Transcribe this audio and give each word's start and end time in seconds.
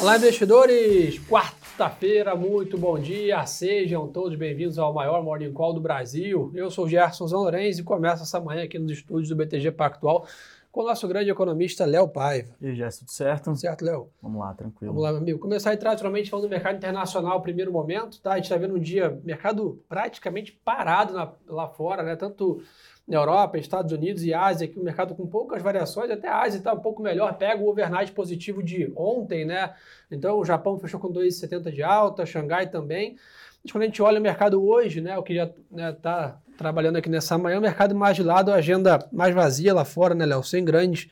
Olá, 0.00 0.16
investidores! 0.16 1.18
Quarta-feira, 1.28 2.34
muito 2.34 2.78
bom 2.78 2.98
dia. 2.98 3.44
Sejam 3.44 4.08
todos 4.08 4.34
bem-vindos 4.34 4.78
ao 4.78 4.94
maior 4.94 5.22
Morning 5.22 5.52
Call 5.52 5.74
do 5.74 5.80
Brasil. 5.80 6.50
Eu 6.54 6.70
sou 6.70 6.86
o 6.86 6.88
Gerson 6.88 7.26
Zanlorenz 7.26 7.78
e 7.78 7.82
começo 7.82 8.22
essa 8.22 8.40
manhã 8.40 8.64
aqui 8.64 8.78
nos 8.78 8.92
estúdios 8.92 9.28
do 9.28 9.36
BTG 9.36 9.72
Pactual 9.72 10.26
com 10.72 10.82
o 10.82 10.86
nosso 10.86 11.06
grande 11.06 11.28
economista 11.28 11.84
Léo 11.84 12.08
Paiva. 12.08 12.54
E 12.62 12.68
aí, 12.68 12.74
Gerson, 12.74 13.00
tudo 13.00 13.10
certo? 13.10 13.54
Certo, 13.56 13.84
Léo? 13.84 14.08
Vamos 14.22 14.40
lá, 14.40 14.54
tranquilo. 14.54 14.92
Vamos 14.92 15.02
lá, 15.02 15.10
meu 15.10 15.20
amigo. 15.20 15.38
Começar 15.38 15.70
aí 15.70 15.76
tradicionalmente 15.76 16.30
falando 16.30 16.46
do 16.46 16.50
mercado 16.50 16.76
internacional, 16.76 17.42
primeiro 17.42 17.70
momento, 17.70 18.22
tá? 18.22 18.32
A 18.32 18.36
gente 18.36 18.44
está 18.44 18.56
vendo 18.56 18.76
um 18.76 18.80
dia, 18.80 19.20
mercado 19.22 19.82
praticamente 19.86 20.52
parado 20.64 21.12
na, 21.12 21.30
lá 21.46 21.68
fora, 21.68 22.02
né? 22.02 22.16
Tanto 22.16 22.62
na 23.06 23.16
Europa, 23.16 23.58
Estados 23.58 23.92
Unidos 23.92 24.24
e 24.24 24.32
Ásia, 24.32 24.68
que 24.68 24.78
o 24.78 24.84
mercado 24.84 25.14
com 25.14 25.26
poucas 25.26 25.62
variações, 25.62 26.10
até 26.10 26.28
a 26.28 26.42
Ásia 26.42 26.58
está 26.58 26.72
um 26.72 26.80
pouco 26.80 27.02
melhor, 27.02 27.36
pega 27.36 27.62
o 27.62 27.68
overnight 27.68 28.12
positivo 28.12 28.62
de 28.62 28.92
ontem, 28.96 29.44
né? 29.44 29.74
Então 30.10 30.38
o 30.38 30.44
Japão 30.44 30.78
fechou 30.78 31.00
com 31.00 31.12
2,70 31.12 31.72
de 31.72 31.82
alta, 31.82 32.24
Xangai 32.24 32.68
também. 32.68 33.16
Mas 33.62 33.72
quando 33.72 33.82
a 33.82 33.86
gente 33.86 34.00
olha 34.00 34.18
o 34.18 34.22
mercado 34.22 34.62
hoje, 34.64 35.00
né, 35.00 35.18
o 35.18 35.22
que 35.22 35.34
já 35.34 35.44
está 35.44 35.56
né, 35.70 35.92
tá 35.92 36.40
trabalhando 36.56 36.96
aqui 36.96 37.08
nessa 37.08 37.36
manhã, 37.36 37.58
o 37.58 37.62
mercado 37.62 37.94
mais 37.94 38.16
de 38.16 38.22
lado, 38.22 38.50
a 38.50 38.56
agenda 38.56 39.06
mais 39.12 39.34
vazia 39.34 39.74
lá 39.74 39.84
fora, 39.84 40.14
né, 40.14 40.24
Léo? 40.24 40.42
Sem 40.42 40.64
grandes 40.64 41.10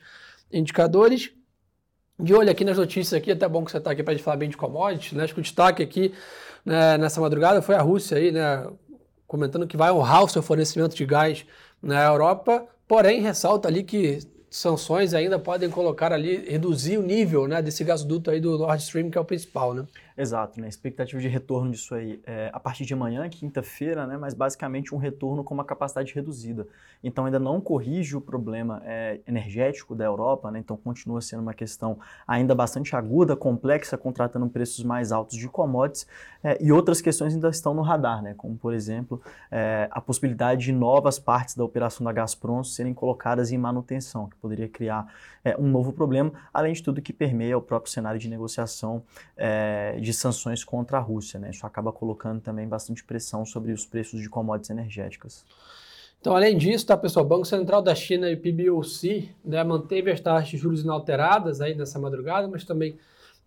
indicadores. 0.51 1.31
De 2.19 2.33
olho 2.33 2.51
aqui 2.51 2.65
nas 2.65 2.77
notícias 2.77 3.13
aqui, 3.13 3.31
até 3.31 3.47
bom 3.47 3.63
que 3.63 3.71
você 3.71 3.77
está 3.77 3.91
aqui 3.91 4.03
para 4.03 4.13
gente 4.13 4.23
falar 4.23 4.35
bem 4.35 4.49
de 4.49 4.57
commodities, 4.57 5.13
né? 5.13 5.23
Acho 5.23 5.33
que 5.33 5.39
o 5.39 5.43
destaque 5.43 5.81
aqui 5.81 6.13
né, 6.65 6.97
nessa 6.97 7.21
madrugada 7.21 7.61
foi 7.61 7.75
a 7.75 7.81
Rússia 7.81 8.17
aí, 8.17 8.31
né? 8.31 8.67
Comentando 9.25 9.65
que 9.65 9.77
vai 9.77 9.91
honrar 9.91 10.23
o 10.23 10.27
seu 10.27 10.41
fornecimento 10.41 10.95
de 10.95 11.05
gás 11.05 11.45
na 11.81 12.03
Europa, 12.03 12.65
porém 12.87 13.21
ressalta 13.21 13.67
ali 13.67 13.83
que 13.83 14.19
sanções 14.49 15.13
ainda 15.13 15.37
podem 15.37 15.69
colocar 15.69 16.11
ali, 16.11 16.49
reduzir 16.49 16.97
o 16.97 17.03
nível 17.03 17.47
né, 17.47 17.61
desse 17.61 17.83
gasoduto 17.83 18.31
aí 18.31 18.39
do 18.39 18.57
Nord 18.57 18.81
Stream, 18.81 19.11
que 19.11 19.17
é 19.17 19.21
o 19.21 19.25
principal, 19.25 19.73
né? 19.73 19.85
Exato, 20.21 20.59
né? 20.59 20.67
Expectativa 20.67 21.21
de 21.21 21.29
retorno 21.29 21.71
disso 21.71 21.95
aí 21.95 22.19
é, 22.25 22.49
a 22.51 22.59
partir 22.59 22.83
de 22.83 22.93
amanhã, 22.93 23.29
quinta-feira, 23.29 24.05
né? 24.05 24.17
Mas 24.17 24.33
basicamente 24.33 24.93
um 24.93 24.97
retorno 24.97 25.45
com 25.45 25.53
uma 25.53 25.63
capacidade 25.63 26.13
reduzida. 26.13 26.67
Então 27.01 27.23
ainda 27.23 27.39
não 27.39 27.61
corrige 27.61 28.17
o 28.17 28.19
problema 28.19 28.81
é, 28.83 29.21
energético 29.25 29.95
da 29.95 30.03
Europa, 30.03 30.51
né? 30.51 30.59
Então 30.59 30.75
continua 30.75 31.21
sendo 31.21 31.39
uma 31.39 31.53
questão 31.53 31.99
ainda 32.27 32.53
bastante 32.53 32.97
aguda, 32.97 33.33
complexa, 33.33 33.97
contratando 33.97 34.45
preços 34.49 34.83
mais 34.83 35.13
altos 35.13 35.37
de 35.37 35.47
commodities 35.47 36.05
é, 36.43 36.57
e 36.61 36.69
outras 36.69 36.99
questões 36.99 37.33
ainda 37.33 37.47
estão 37.47 37.73
no 37.73 37.81
radar, 37.81 38.21
né? 38.21 38.33
Como 38.35 38.57
por 38.57 38.73
exemplo 38.73 39.21
é, 39.49 39.87
a 39.89 40.01
possibilidade 40.01 40.65
de 40.65 40.73
novas 40.73 41.17
partes 41.17 41.55
da 41.55 41.63
operação 41.63 42.03
da 42.03 42.11
Gazprom 42.11 42.61
serem 42.61 42.93
colocadas 42.93 43.53
em 43.53 43.57
manutenção, 43.57 44.27
que 44.27 44.35
poderia 44.35 44.67
criar 44.67 45.07
é, 45.45 45.55
um 45.57 45.67
novo 45.69 45.93
problema, 45.93 46.33
além 46.53 46.73
de 46.73 46.83
tudo 46.83 47.01
que 47.01 47.13
permeia 47.13 47.57
o 47.57 47.61
próprio 47.61 47.89
cenário 47.89 48.19
de 48.19 48.27
negociação 48.27 49.01
é, 49.37 49.97
de 50.01 50.08
de 50.09 50.13
sanções 50.13 50.63
contra 50.63 50.97
a 50.97 51.01
Rússia. 51.01 51.39
Né? 51.39 51.51
Isso 51.51 51.65
acaba 51.65 51.91
colocando 51.91 52.41
também 52.41 52.67
bastante 52.67 53.03
pressão 53.03 53.45
sobre 53.45 53.71
os 53.71 53.85
preços 53.85 54.19
de 54.19 54.29
commodities 54.29 54.71
energéticas. 54.71 55.45
Então, 56.19 56.35
além 56.35 56.57
disso, 56.57 56.85
tá, 56.85 56.97
pessoal, 56.97 57.25
o 57.25 57.29
Banco 57.29 57.45
Central 57.45 57.81
da 57.81 57.95
China 57.95 58.29
e 58.29 58.33
o 58.33 58.41
PBOC 58.41 59.29
né, 59.45 59.63
manteve 59.63 60.11
as 60.11 60.19
taxas 60.19 60.49
de 60.49 60.57
juros 60.57 60.81
inalteradas 60.81 61.61
aí 61.61 61.75
nessa 61.75 61.97
madrugada, 61.97 62.47
mas 62.47 62.65
também 62.65 62.97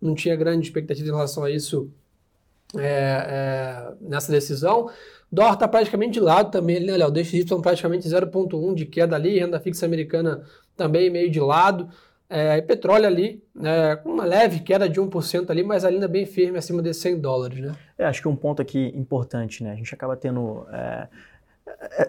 não 0.01 0.15
tinha 0.15 0.35
grande 0.35 0.65
expectativa 0.67 1.07
em 1.07 1.11
relação 1.11 1.43
a 1.43 1.51
isso 1.51 1.91
é, 2.75 2.81
é, 2.81 3.93
nessa 4.01 4.31
decisão. 4.31 4.89
Dólar 5.31 5.53
está 5.53 5.67
praticamente 5.67 6.13
de 6.13 6.19
lado 6.19 6.49
também, 6.49 6.79
né, 6.79 6.97
Léo? 6.97 7.11
DXY 7.11 7.45
praticamente 7.61 8.07
0,1 8.07 8.73
de 8.73 8.85
queda 8.85 9.15
ali, 9.15 9.37
renda 9.37 9.59
fixa 9.59 9.85
americana 9.85 10.43
também 10.75 11.09
meio 11.09 11.29
de 11.29 11.39
lado. 11.39 11.89
É, 12.29 12.57
e 12.57 12.61
petróleo 12.61 13.05
ali, 13.05 13.43
né, 13.53 13.95
com 13.97 14.09
uma 14.09 14.25
leve 14.25 14.59
queda 14.61 14.89
de 14.89 14.99
1% 14.99 15.49
ali, 15.49 15.63
mas 15.63 15.85
ainda 15.85 16.07
bem 16.07 16.25
firme 16.25 16.57
acima 16.57 16.81
de 16.81 16.93
100 16.93 17.19
dólares, 17.19 17.59
né? 17.59 17.75
É, 17.97 18.05
acho 18.05 18.21
que 18.21 18.27
um 18.27 18.35
ponto 18.35 18.61
aqui 18.61 18.91
importante, 18.95 19.63
né? 19.63 19.71
A 19.71 19.75
gente 19.75 19.93
acaba 19.93 20.15
tendo... 20.15 20.65
É, 20.71 21.07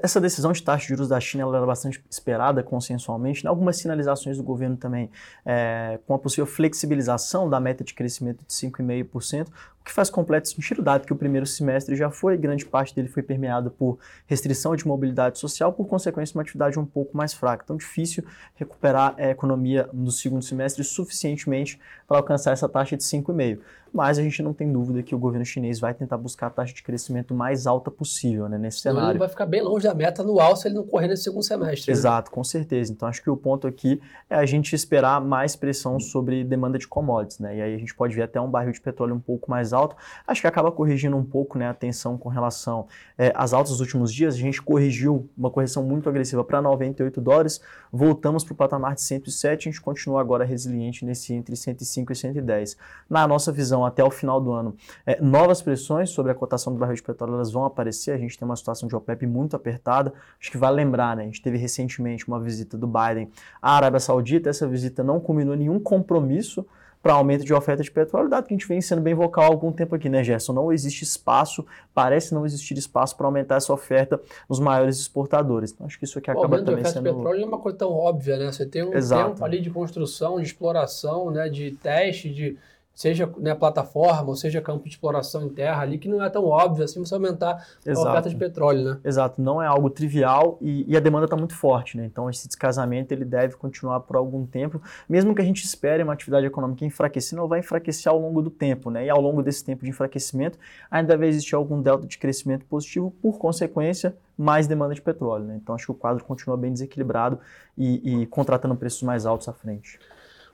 essa 0.02 0.20
decisão 0.20 0.52
de 0.52 0.62
taxa 0.62 0.82
de 0.82 0.88
juros 0.88 1.08
da 1.08 1.20
China 1.20 1.44
era 1.44 1.66
bastante 1.66 2.02
esperada 2.10 2.62
consensualmente. 2.62 3.44
Né? 3.44 3.50
Algumas 3.50 3.76
sinalizações 3.76 4.36
do 4.36 4.42
governo 4.42 4.76
também, 4.76 5.10
é, 5.44 5.98
com 6.06 6.14
a 6.14 6.18
possível 6.18 6.46
flexibilização 6.46 7.48
da 7.48 7.60
meta 7.60 7.84
de 7.84 7.94
crescimento 7.94 8.44
de 8.46 8.52
5,5%, 8.52 9.48
o 9.84 9.86
que 9.86 9.92
faz 9.92 10.08
completo 10.08 10.48
sentido, 10.48 10.80
dado 10.80 11.06
que 11.06 11.12
o 11.12 11.16
primeiro 11.16 11.44
semestre 11.44 11.94
já 11.94 12.10
foi, 12.10 12.38
grande 12.38 12.64
parte 12.64 12.94
dele 12.94 13.06
foi 13.06 13.22
permeado 13.22 13.70
por 13.70 13.98
restrição 14.26 14.74
de 14.74 14.88
mobilidade 14.88 15.38
social, 15.38 15.74
por 15.74 15.86
consequência, 15.86 16.34
uma 16.34 16.40
atividade 16.40 16.78
um 16.78 16.86
pouco 16.86 17.14
mais 17.14 17.34
fraca. 17.34 17.62
Então, 17.62 17.76
difícil 17.76 18.24
recuperar 18.54 19.14
a 19.18 19.28
economia 19.28 19.86
no 19.92 20.10
segundo 20.10 20.42
semestre 20.42 20.82
suficientemente 20.82 21.78
para 22.08 22.16
alcançar 22.16 22.52
essa 22.52 22.66
taxa 22.66 22.96
de 22.96 23.02
5,5%. 23.02 23.58
Mas 23.94 24.18
a 24.18 24.22
gente 24.22 24.42
não 24.42 24.52
tem 24.52 24.72
dúvida 24.72 25.04
que 25.04 25.14
o 25.14 25.18
governo 25.18 25.46
chinês 25.46 25.78
vai 25.78 25.94
tentar 25.94 26.16
buscar 26.16 26.48
a 26.48 26.50
taxa 26.50 26.74
de 26.74 26.82
crescimento 26.82 27.32
mais 27.32 27.64
alta 27.64 27.92
possível 27.92 28.48
né, 28.48 28.58
nesse 28.58 28.80
cenário. 28.80 29.10
Ele 29.10 29.20
vai 29.20 29.28
ficar 29.28 29.46
bem 29.46 29.62
longe 29.62 29.86
da 29.86 29.94
meta 29.94 30.20
anual 30.20 30.56
se 30.56 30.66
ele 30.66 30.74
não 30.74 30.84
correr 30.84 31.06
nesse 31.06 31.22
segundo 31.22 31.44
semestre. 31.44 31.92
Né? 31.92 31.96
Exato, 31.96 32.28
né? 32.28 32.34
com 32.34 32.42
certeza. 32.42 32.90
Então, 32.90 33.06
acho 33.06 33.22
que 33.22 33.30
o 33.30 33.36
ponto 33.36 33.68
aqui 33.68 34.02
é 34.28 34.34
a 34.34 34.44
gente 34.44 34.74
esperar 34.74 35.20
mais 35.20 35.54
pressão 35.54 36.00
sobre 36.00 36.42
demanda 36.42 36.76
de 36.76 36.88
commodities. 36.88 37.38
Né? 37.38 37.58
E 37.58 37.62
aí 37.62 37.72
a 37.72 37.78
gente 37.78 37.94
pode 37.94 38.16
ver 38.16 38.22
até 38.22 38.40
um 38.40 38.50
barril 38.50 38.72
de 38.72 38.80
petróleo 38.80 39.14
um 39.14 39.20
pouco 39.20 39.48
mais 39.48 39.72
alto, 39.74 39.96
acho 40.26 40.40
que 40.40 40.46
acaba 40.46 40.70
corrigindo 40.72 41.16
um 41.16 41.24
pouco 41.24 41.58
né, 41.58 41.68
a 41.68 41.74
tensão 41.74 42.16
com 42.16 42.28
relação 42.28 42.86
é, 43.18 43.32
às 43.34 43.52
altas 43.52 43.72
dos 43.72 43.80
últimos 43.80 44.12
dias. 44.12 44.34
A 44.34 44.38
gente 44.38 44.62
corrigiu 44.62 45.28
uma 45.36 45.50
correção 45.50 45.82
muito 45.82 46.08
agressiva 46.08 46.42
para 46.44 46.62
98 46.62 47.20
dólares, 47.20 47.60
voltamos 47.92 48.44
para 48.44 48.52
o 48.52 48.56
patamar 48.56 48.94
de 48.94 49.02
107, 49.02 49.68
a 49.68 49.72
gente 49.72 49.80
continua 49.80 50.20
agora 50.20 50.44
resiliente 50.44 51.04
nesse 51.04 51.32
entre 51.34 51.56
105 51.56 52.12
e 52.12 52.16
110. 52.16 52.76
Na 53.08 53.26
nossa 53.26 53.52
visão, 53.52 53.84
até 53.84 54.02
o 54.02 54.10
final 54.10 54.40
do 54.40 54.52
ano, 54.52 54.76
é, 55.06 55.20
novas 55.20 55.60
pressões 55.60 56.10
sobre 56.10 56.32
a 56.32 56.34
cotação 56.34 56.72
do 56.72 56.78
barril 56.78 56.94
de 56.94 57.02
petróleo 57.02 57.34
elas 57.34 57.52
vão 57.52 57.64
aparecer, 57.64 58.12
a 58.12 58.18
gente 58.18 58.38
tem 58.38 58.46
uma 58.46 58.56
situação 58.56 58.88
de 58.88 58.96
OPEP 58.96 59.26
muito 59.26 59.56
apertada, 59.56 60.12
acho 60.40 60.50
que 60.50 60.58
vale 60.58 60.76
lembrar, 60.76 61.16
né, 61.16 61.22
a 61.22 61.26
gente 61.26 61.42
teve 61.42 61.58
recentemente 61.58 62.26
uma 62.26 62.40
visita 62.40 62.76
do 62.76 62.86
Biden 62.86 63.30
à 63.60 63.76
Arábia 63.76 64.00
Saudita, 64.00 64.50
essa 64.50 64.66
visita 64.66 65.02
não 65.02 65.20
culminou 65.20 65.56
nenhum 65.56 65.78
compromisso 65.80 66.66
para 67.04 67.12
aumento 67.12 67.44
de 67.44 67.52
oferta 67.52 67.82
de 67.82 67.90
petróleo, 67.90 68.30
dado 68.30 68.46
que 68.46 68.54
a 68.54 68.56
gente 68.56 68.66
vem 68.66 68.80
sendo 68.80 69.02
bem 69.02 69.12
vocal 69.12 69.44
há 69.44 69.46
algum 69.48 69.70
tempo 69.70 69.94
aqui, 69.94 70.08
né, 70.08 70.24
Gerson? 70.24 70.54
Não 70.54 70.72
existe 70.72 71.02
espaço, 71.02 71.62
parece 71.92 72.32
não 72.32 72.46
existir 72.46 72.78
espaço 72.78 73.14
para 73.14 73.26
aumentar 73.26 73.56
essa 73.56 73.70
oferta 73.74 74.18
nos 74.48 74.58
maiores 74.58 74.98
exportadores. 74.98 75.70
Então, 75.70 75.86
acho 75.86 75.98
que 75.98 76.06
isso 76.06 76.18
aqui 76.18 76.30
acaba 76.30 76.62
também 76.62 76.64
sendo... 76.64 76.64
O 76.66 76.70
aumento 76.70 76.82
de 76.82 76.88
oferta 76.88 77.00
de 77.02 77.16
petróleo 77.16 77.42
é 77.42 77.46
uma 77.46 77.58
coisa 77.58 77.76
tão 77.76 77.92
óbvia, 77.92 78.38
né? 78.38 78.50
Você 78.50 78.64
tem 78.64 78.82
um 78.82 78.94
Exato. 78.94 79.32
tempo 79.32 79.44
ali 79.44 79.60
de 79.60 79.68
construção, 79.68 80.36
de 80.36 80.46
exploração, 80.46 81.30
né, 81.30 81.46
de 81.50 81.72
teste, 81.72 82.30
de 82.32 82.56
seja 82.94 83.28
né, 83.38 83.54
plataforma, 83.54 84.28
ou 84.28 84.36
seja 84.36 84.60
campo 84.60 84.84
de 84.84 84.90
exploração 84.90 85.42
em 85.42 85.48
terra 85.48 85.82
ali, 85.82 85.98
que 85.98 86.08
não 86.08 86.22
é 86.22 86.30
tão 86.30 86.44
óbvio 86.44 86.84
assim 86.84 87.00
você 87.00 87.14
aumentar 87.14 87.66
Exato. 87.84 88.06
a 88.06 88.10
oferta 88.10 88.30
de 88.30 88.36
petróleo, 88.36 88.84
né? 88.84 88.98
Exato, 89.04 89.42
não 89.42 89.60
é 89.60 89.66
algo 89.66 89.90
trivial 89.90 90.58
e, 90.60 90.90
e 90.90 90.96
a 90.96 91.00
demanda 91.00 91.24
está 91.24 91.36
muito 91.36 91.56
forte, 91.56 91.96
né? 91.96 92.04
Então 92.04 92.30
esse 92.30 92.46
descasamento 92.46 93.12
ele 93.12 93.24
deve 93.24 93.56
continuar 93.56 94.00
por 94.00 94.16
algum 94.16 94.46
tempo, 94.46 94.80
mesmo 95.08 95.34
que 95.34 95.42
a 95.42 95.44
gente 95.44 95.64
espere 95.64 96.02
uma 96.02 96.12
atividade 96.12 96.46
econômica 96.46 96.84
enfraquecida, 96.84 97.40
não 97.40 97.48
vai 97.48 97.60
enfraquecer 97.60 98.10
ao 98.10 98.18
longo 98.18 98.40
do 98.40 98.50
tempo, 98.50 98.90
né? 98.90 99.06
E 99.06 99.10
ao 99.10 99.20
longo 99.20 99.42
desse 99.42 99.64
tempo 99.64 99.84
de 99.84 99.90
enfraquecimento 99.90 100.58
ainda 100.90 101.16
vai 101.16 101.28
existir 101.28 101.54
algum 101.56 101.82
delta 101.82 102.06
de 102.06 102.16
crescimento 102.16 102.64
positivo, 102.66 103.10
por 103.20 103.38
consequência, 103.38 104.16
mais 104.36 104.66
demanda 104.66 104.94
de 104.94 105.02
petróleo, 105.02 105.44
né? 105.44 105.58
Então 105.60 105.74
acho 105.74 105.86
que 105.86 105.92
o 105.92 105.94
quadro 105.94 106.24
continua 106.24 106.56
bem 106.56 106.72
desequilibrado 106.72 107.38
e, 107.76 108.22
e 108.22 108.26
contratando 108.26 108.74
preços 108.76 109.02
mais 109.02 109.26
altos 109.26 109.48
à 109.48 109.52
frente. 109.52 109.98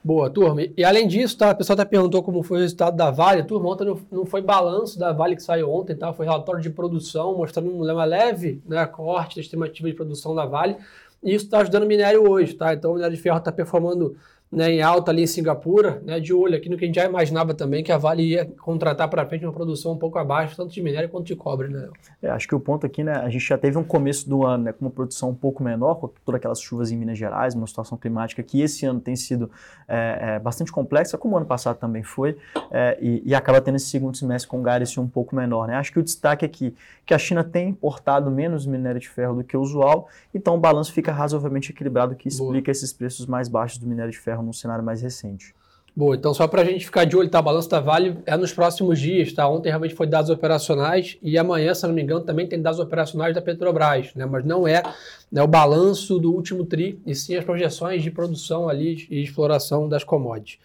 Boa, 0.03 0.31
turma. 0.31 0.62
E 0.77 0.83
além 0.83 1.06
disso, 1.06 1.37
tá, 1.37 1.50
a 1.50 1.55
pessoa 1.55 1.75
até 1.75 1.84
perguntou 1.84 2.22
como 2.22 2.43
foi 2.43 2.59
o 2.59 2.61
resultado 2.62 2.97
da 2.97 3.11
Vale. 3.11 3.43
Turma, 3.43 3.69
ontem 3.69 3.84
não, 3.84 4.00
não 4.11 4.25
foi 4.25 4.41
balanço 4.41 4.99
da 4.99 5.12
Vale 5.12 5.37
que 5.37 5.43
saiu 5.43 5.71
ontem, 5.71 5.94
tá? 5.94 6.11
Foi 6.12 6.25
relatório 6.25 6.61
de 6.62 6.71
produção, 6.71 7.37
mostrando 7.37 7.71
uma 7.71 8.05
leve 8.05 8.62
né, 8.66 8.87
corte 8.87 9.37
da 9.37 9.43
estimativa 9.43 9.89
de 9.89 9.94
produção 9.94 10.34
da 10.34 10.47
Vale. 10.47 10.77
E 11.22 11.34
isso 11.34 11.44
está 11.44 11.59
ajudando 11.59 11.83
o 11.83 11.87
minério 11.87 12.27
hoje, 12.27 12.55
tá? 12.55 12.72
Então 12.72 12.93
o 12.93 12.94
minério 12.94 13.15
de 13.15 13.22
ferro 13.22 13.37
está 13.37 13.53
performando 13.53 14.16
né, 14.53 14.73
em 14.73 14.83
alta 14.83 15.13
ali 15.13 15.23
em 15.23 15.27
Singapura, 15.29 16.03
né, 16.05 16.19
de 16.19 16.35
olho 16.35 16.57
aqui 16.57 16.69
no 16.69 16.77
que 16.77 16.85
a 16.85 16.87
gente 16.87 16.97
já 16.97 17.05
imaginava 17.05 17.55
também, 17.55 17.85
que 17.85 17.93
a 17.93 17.99
Vale 17.99 18.25
ia 18.25 18.45
contratar 18.45 19.09
para 19.09 19.25
frente 19.25 19.45
uma 19.45 19.53
produção 19.53 19.93
um 19.93 19.97
pouco 19.97 20.19
abaixo, 20.19 20.57
tanto 20.57 20.75
de 20.75 20.83
minério 20.83 21.09
quanto 21.09 21.27
de 21.27 21.37
cobre. 21.37 21.69
Né? 21.69 21.89
É, 22.21 22.31
acho 22.31 22.49
que 22.49 22.55
o 22.55 22.59
ponto 22.59 22.85
aqui, 22.85 23.05
né, 23.05 23.13
a 23.13 23.29
gente 23.29 23.47
já 23.47 23.57
teve 23.57 23.79
um 23.79 23.85
começo 23.85 24.29
do 24.29 24.45
ano 24.45 24.65
né, 24.65 24.73
com 24.73 24.85
uma 24.85 24.91
produção 24.91 25.31
um 25.31 25.35
pouco 25.35 25.63
menor, 25.63 25.95
com 25.97 26.09
todas 26.25 26.39
aquelas 26.41 26.61
chuvas 26.61 26.91
em 26.91 26.97
Minas 26.97 27.17
Gerais, 27.17 27.55
uma 27.55 27.67
situação 27.67 27.97
climática 27.97 28.43
que 28.43 28.61
esse 28.61 28.85
ano 28.85 29.01
tem 29.01 29.15
sido 29.15 29.49
é, 29.87 30.19
é, 30.21 30.39
bastante 30.41 30.73
complexa, 30.73 31.17
como 31.17 31.35
o 31.35 31.37
ano 31.37 31.47
passado 31.47 31.79
também 31.79 32.03
foi, 32.03 32.37
é, 32.73 32.99
e, 33.01 33.23
e, 33.25 33.35
acaba 33.35 33.61
tendo 33.61 33.77
esse 33.77 33.87
segundo 33.87 34.17
semestre 34.17 34.49
com 34.49 34.59
um 34.59 34.63
gás 34.63 34.99
um 34.99 35.07
pouco 35.07 35.37
menor. 35.37 35.69
Né? 35.69 35.75
Acho 35.75 35.93
que 35.93 35.99
o 35.99 36.03
destaque 36.03 36.45
aqui 36.45 36.75
que 37.07 37.15
a 37.15 37.19
China 37.19 37.45
tem 37.45 37.69
importado 37.69 38.31
menos 38.31 38.67
minério 38.67 39.01
de 39.01 39.09
ferro 39.09 39.37
do 39.37 39.45
que 39.45 39.57
o 39.57 39.61
usual, 39.61 40.09
então 40.35 40.57
o 40.57 40.59
balanço 40.59 40.93
fica 40.93 41.13
razoavelmente 41.13 41.71
equilibrado, 41.71 42.17
que 42.17 42.29
explica 42.29 42.67
Boa. 42.67 42.73
esses 42.73 42.93
preços 42.93 43.27
mais 43.27 43.49
baixos 43.49 43.79
do 43.79 43.87
minério 43.87 44.11
de 44.11 44.19
ferro 44.19 44.40
ferro 44.41 44.42
num 44.42 44.53
cenário 44.53 44.84
mais 44.84 45.03
recente. 45.03 45.54
Boa, 45.95 46.15
então 46.15 46.33
só 46.33 46.47
para 46.47 46.63
a 46.63 46.65
gente 46.65 46.84
ficar 46.84 47.04
de 47.04 47.16
olho, 47.16 47.28
tá? 47.28 47.41
O 47.41 47.42
balanço 47.42 47.69
da 47.69 47.81
Vale 47.81 48.16
é 48.25 48.37
nos 48.37 48.53
próximos 48.53 48.98
dias, 48.98 49.33
tá? 49.33 49.47
Ontem 49.48 49.69
realmente 49.69 49.95
foi 49.95 50.07
dados 50.07 50.31
operacionais 50.31 51.19
e 51.21 51.37
amanhã, 51.37 51.75
se 51.75 51.84
não 51.87 51.92
me 51.92 52.01
engano, 52.01 52.21
também 52.21 52.47
tem 52.47 52.63
dados 52.63 52.78
operacionais 52.78 53.34
da 53.34 53.42
Petrobras, 53.42 54.15
né? 54.15 54.25
Mas 54.25 54.45
não 54.45 54.69
é 54.69 54.83
né, 55.31 55.42
o 55.42 55.48
balanço 55.48 56.19
do 56.19 56.33
último 56.33 56.65
TRI, 56.65 57.01
e 57.04 57.15
sim 57.15 57.37
as 57.37 57.45
projeções 57.45 58.03
de 58.03 58.10
produção 58.10 58.69
ali 58.69 59.07
e 59.10 59.22
exploração 59.22 59.89
das 59.89 60.04
commodities. 60.04 60.59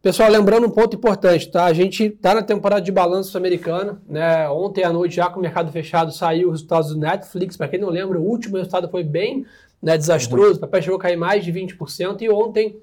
Pessoal, 0.00 0.30
lembrando 0.30 0.66
um 0.66 0.70
ponto 0.70 0.94
importante, 0.96 1.50
tá? 1.50 1.64
A 1.64 1.72
gente 1.72 2.04
está 2.04 2.34
na 2.34 2.42
temporada 2.42 2.80
de 2.80 2.92
balanço 2.92 3.36
americana, 3.36 4.00
né? 4.08 4.48
Ontem 4.50 4.84
à 4.84 4.92
noite, 4.92 5.16
já 5.16 5.28
com 5.28 5.40
o 5.40 5.42
mercado 5.42 5.72
fechado, 5.72 6.12
saiu 6.12 6.48
os 6.48 6.60
resultados 6.60 6.90
do 6.90 7.00
Netflix. 7.00 7.56
Para 7.56 7.68
quem 7.68 7.80
não 7.80 7.90
lembra, 7.90 8.20
o 8.20 8.22
último 8.22 8.56
resultado 8.56 8.88
foi 8.88 9.02
bem 9.02 9.44
né, 9.84 9.98
desastroso, 9.98 10.56
o 10.56 10.60
papel 10.60 10.80
chegou 10.80 10.96
a 10.96 11.02
cair 11.02 11.16
mais 11.16 11.44
de 11.44 11.52
20%, 11.52 12.22
e 12.22 12.30
ontem 12.30 12.80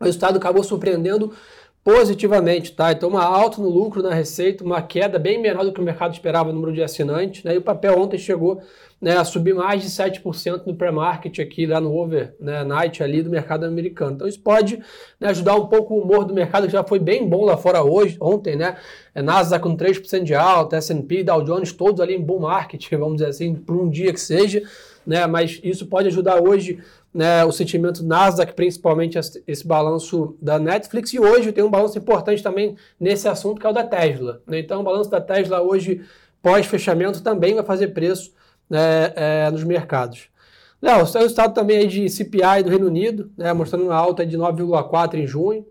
o 0.00 0.04
resultado 0.04 0.38
acabou 0.38 0.64
surpreendendo 0.64 1.32
positivamente, 1.84 2.72
tá? 2.72 2.92
Então, 2.92 3.08
uma 3.08 3.24
alta 3.24 3.60
no 3.60 3.68
lucro, 3.68 4.02
na 4.02 4.12
receita, 4.12 4.64
uma 4.64 4.82
queda 4.82 5.18
bem 5.18 5.40
menor 5.40 5.64
do 5.64 5.72
que 5.72 5.80
o 5.80 5.84
mercado 5.84 6.12
esperava 6.12 6.48
no 6.50 6.54
número 6.54 6.72
de 6.72 6.82
assinantes, 6.82 7.42
né? 7.42 7.54
E 7.54 7.58
o 7.58 7.62
papel 7.62 7.98
ontem 7.98 8.18
chegou 8.18 8.62
né, 9.00 9.16
a 9.16 9.24
subir 9.24 9.54
mais 9.54 9.82
de 9.82 9.88
7% 9.88 10.66
no 10.66 10.74
pré-market 10.74 11.38
aqui, 11.38 11.64
lá 11.64 11.80
no 11.80 11.94
over 11.94 12.34
né, 12.38 12.62
night 12.64 13.02
ali 13.02 13.22
do 13.22 13.30
mercado 13.30 13.64
americano. 13.64 14.12
Então, 14.12 14.28
isso 14.28 14.40
pode 14.40 14.78
né, 15.18 15.28
ajudar 15.28 15.54
um 15.54 15.66
pouco 15.68 15.94
o 15.94 16.02
humor 16.02 16.24
do 16.24 16.34
mercado, 16.34 16.66
que 16.66 16.72
já 16.72 16.84
foi 16.84 16.98
bem 16.98 17.26
bom 17.26 17.44
lá 17.46 17.56
fora 17.56 17.82
hoje, 17.82 18.18
ontem, 18.20 18.56
né? 18.56 18.76
É 19.14 19.22
Nasdaq 19.22 19.62
com 19.62 19.74
3% 19.74 20.22
de 20.22 20.34
alta, 20.34 20.76
S&P, 20.76 21.24
Dow 21.24 21.42
Jones, 21.42 21.72
todos 21.72 22.00
ali 22.00 22.14
em 22.14 22.22
bull 22.22 22.40
market, 22.40 22.88
vamos 22.92 23.16
dizer 23.16 23.28
assim, 23.28 23.54
por 23.54 23.76
um 23.76 23.88
dia 23.88 24.12
que 24.12 24.20
seja, 24.20 24.62
né? 25.06 25.26
Mas 25.26 25.60
isso 25.62 25.86
pode 25.86 26.08
ajudar 26.08 26.42
hoje 26.42 26.80
né, 27.12 27.44
o 27.44 27.52
sentimento 27.52 28.04
Nasdaq, 28.04 28.52
principalmente 28.54 29.18
esse 29.46 29.66
balanço 29.66 30.36
da 30.40 30.58
Netflix. 30.58 31.12
E 31.12 31.18
hoje 31.18 31.52
tem 31.52 31.64
um 31.64 31.70
balanço 31.70 31.98
importante 31.98 32.42
também 32.42 32.76
nesse 32.98 33.28
assunto, 33.28 33.60
que 33.60 33.66
é 33.66 33.70
o 33.70 33.72
da 33.72 33.84
Tesla. 33.84 34.40
Né? 34.46 34.60
Então, 34.60 34.80
o 34.80 34.84
balanço 34.84 35.10
da 35.10 35.20
Tesla 35.20 35.60
hoje, 35.60 36.02
pós-fechamento, 36.40 37.22
também 37.22 37.54
vai 37.54 37.64
fazer 37.64 37.88
preço 37.88 38.32
né, 38.68 39.12
é, 39.16 39.50
nos 39.50 39.64
mercados. 39.64 40.28
Léo, 40.80 41.04
o 41.04 41.26
estado 41.26 41.52
também 41.52 41.78
aí 41.78 41.86
de 41.86 42.08
CPI 42.08 42.62
do 42.64 42.70
Reino 42.70 42.86
Unido, 42.86 43.30
né, 43.36 43.52
mostrando 43.52 43.84
uma 43.84 43.94
alta 43.94 44.24
de 44.24 44.38
9,4 44.38 45.14
em 45.14 45.26
junho. 45.26 45.66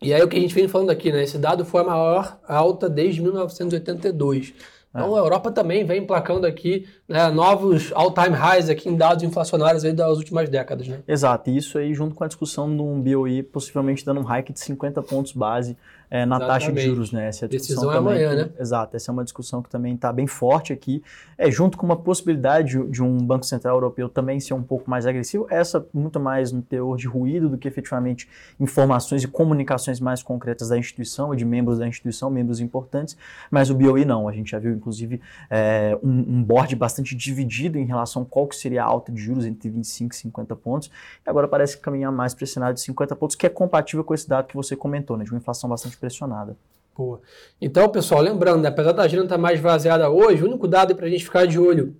E 0.00 0.14
aí 0.14 0.22
o 0.22 0.28
que 0.28 0.36
a 0.36 0.40
gente 0.40 0.54
vem 0.54 0.68
falando 0.68 0.90
aqui, 0.90 1.10
né? 1.10 1.24
Esse 1.24 1.38
dado 1.38 1.64
foi 1.64 1.80
a 1.80 1.84
maior 1.84 2.38
alta 2.46 2.88
desde 2.88 3.20
1982. 3.20 4.54
Então 4.90 5.14
a 5.14 5.18
Europa 5.18 5.50
também 5.52 5.84
vem 5.84 6.02
emplacando 6.02 6.46
aqui 6.46 6.86
né, 7.06 7.28
novos 7.28 7.92
all-time 7.94 8.34
highs 8.34 8.68
aqui 8.68 8.88
em 8.88 8.96
dados 8.96 9.22
inflacionários 9.22 9.84
aí 9.84 9.92
das 9.92 10.16
últimas 10.16 10.48
décadas. 10.48 10.88
Né? 10.88 11.00
Exato, 11.06 11.50
e 11.50 11.56
isso 11.56 11.78
aí 11.78 11.94
junto 11.94 12.14
com 12.14 12.24
a 12.24 12.26
discussão 12.26 12.74
de 12.74 12.80
um 12.80 13.00
BOI 13.00 13.42
possivelmente 13.42 14.04
dando 14.04 14.20
um 14.20 14.24
hike 14.24 14.52
de 14.52 14.60
50 14.60 15.02
pontos 15.02 15.32
base 15.32 15.76
é, 16.10 16.24
na 16.24 16.36
Exatamente. 16.36 16.48
taxa 16.48 16.72
de 16.72 16.80
juros, 16.80 17.12
né? 17.12 17.28
Essa 17.28 17.44
é 17.44 17.48
Decisão 17.48 17.92
é 17.92 17.98
amanhã, 17.98 18.34
né? 18.34 18.50
Exato, 18.58 18.96
essa 18.96 19.10
é 19.10 19.12
uma 19.12 19.24
discussão 19.24 19.62
que 19.62 19.68
também 19.68 19.94
está 19.94 20.12
bem 20.12 20.26
forte 20.26 20.72
aqui, 20.72 21.02
é, 21.36 21.50
junto 21.50 21.76
com 21.76 21.84
uma 21.84 21.96
possibilidade 21.96 22.78
de, 22.78 22.90
de, 22.90 23.02
um 23.02 23.18
Banco 23.18 23.44
Central 23.44 23.76
Europeu 23.76 24.08
também 24.08 24.40
ser 24.40 24.54
um 24.54 24.62
pouco 24.62 24.88
mais 24.88 25.06
agressivo, 25.06 25.46
essa 25.50 25.86
muito 25.92 26.18
mais 26.18 26.50
no 26.52 26.62
teor 26.62 26.96
de 26.96 27.06
ruído 27.06 27.48
do 27.48 27.58
que 27.58 27.68
efetivamente 27.68 28.28
informações 28.58 29.22
e 29.22 29.28
comunicações 29.28 30.00
mais 30.00 30.22
concretas 30.22 30.68
da 30.68 30.78
instituição, 30.78 31.34
de 31.34 31.44
membros 31.44 31.78
da 31.78 31.86
instituição, 31.86 32.30
membros 32.30 32.60
importantes, 32.60 33.16
mas 33.50 33.70
o 33.70 33.74
BOE 33.74 34.04
não, 34.04 34.28
a 34.28 34.32
gente 34.32 34.50
já 34.50 34.58
viu 34.58 34.72
inclusive 34.72 35.20
é, 35.50 35.98
um, 36.02 36.10
um 36.10 36.42
board 36.42 36.74
bastante 36.74 37.14
dividido 37.14 37.78
em 37.78 37.84
relação 37.84 38.22
a 38.22 38.24
qual 38.24 38.46
que 38.46 38.56
seria 38.56 38.82
a 38.82 38.86
alta 38.86 39.12
de 39.12 39.20
juros 39.20 39.44
entre 39.44 39.68
25 39.68 40.14
e 40.14 40.16
50 40.16 40.56
pontos, 40.56 40.90
e 41.26 41.28
agora 41.28 41.46
parece 41.46 41.76
caminhar 41.78 42.10
mais 42.10 42.34
para 42.34 42.44
esse 42.44 42.54
cenário 42.54 42.74
de 42.74 42.80
50 42.80 43.14
pontos, 43.16 43.36
que 43.36 43.46
é 43.46 43.48
compatível 43.48 44.02
com 44.02 44.14
esse 44.14 44.28
dado 44.28 44.46
que 44.46 44.56
você 44.56 44.74
comentou, 44.74 45.16
né, 45.16 45.24
de 45.24 45.30
uma 45.30 45.38
inflação 45.38 45.68
bastante 45.68 45.97
pressionada. 45.98 46.56
Boa. 46.96 47.20
Então, 47.60 47.88
pessoal, 47.88 48.20
lembrando, 48.20 48.62
né, 48.62 48.68
apesar 48.68 48.92
da 48.92 49.04
agenda 49.04 49.24
estar 49.24 49.38
mais 49.38 49.60
vaziada 49.60 50.10
hoje, 50.10 50.42
o 50.42 50.46
único 50.46 50.66
dado 50.66 50.96
para 50.96 51.06
a 51.06 51.08
gente 51.08 51.24
ficar 51.24 51.46
de 51.46 51.58
olho 51.58 51.96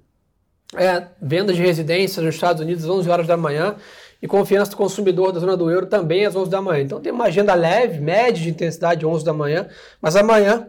é 0.74 1.06
vendas 1.22 1.56
de 1.56 1.62
residências 1.62 2.24
nos 2.24 2.34
Estados 2.34 2.60
Unidos 2.60 2.84
às 2.84 2.90
11 2.90 3.08
horas 3.08 3.26
da 3.26 3.36
manhã 3.36 3.76
e 4.20 4.26
confiança 4.26 4.72
do 4.72 4.76
consumidor 4.76 5.32
da 5.32 5.40
zona 5.40 5.56
do 5.56 5.70
euro 5.70 5.86
também 5.86 6.26
às 6.26 6.34
11 6.34 6.50
da 6.50 6.60
manhã. 6.60 6.82
Então 6.82 7.00
tem 7.00 7.12
uma 7.12 7.26
agenda 7.26 7.54
leve, 7.54 8.00
média 8.00 8.42
de 8.42 8.50
intensidade 8.50 9.06
11 9.06 9.24
da 9.24 9.32
manhã, 9.32 9.68
mas 10.02 10.16
amanhã 10.16 10.68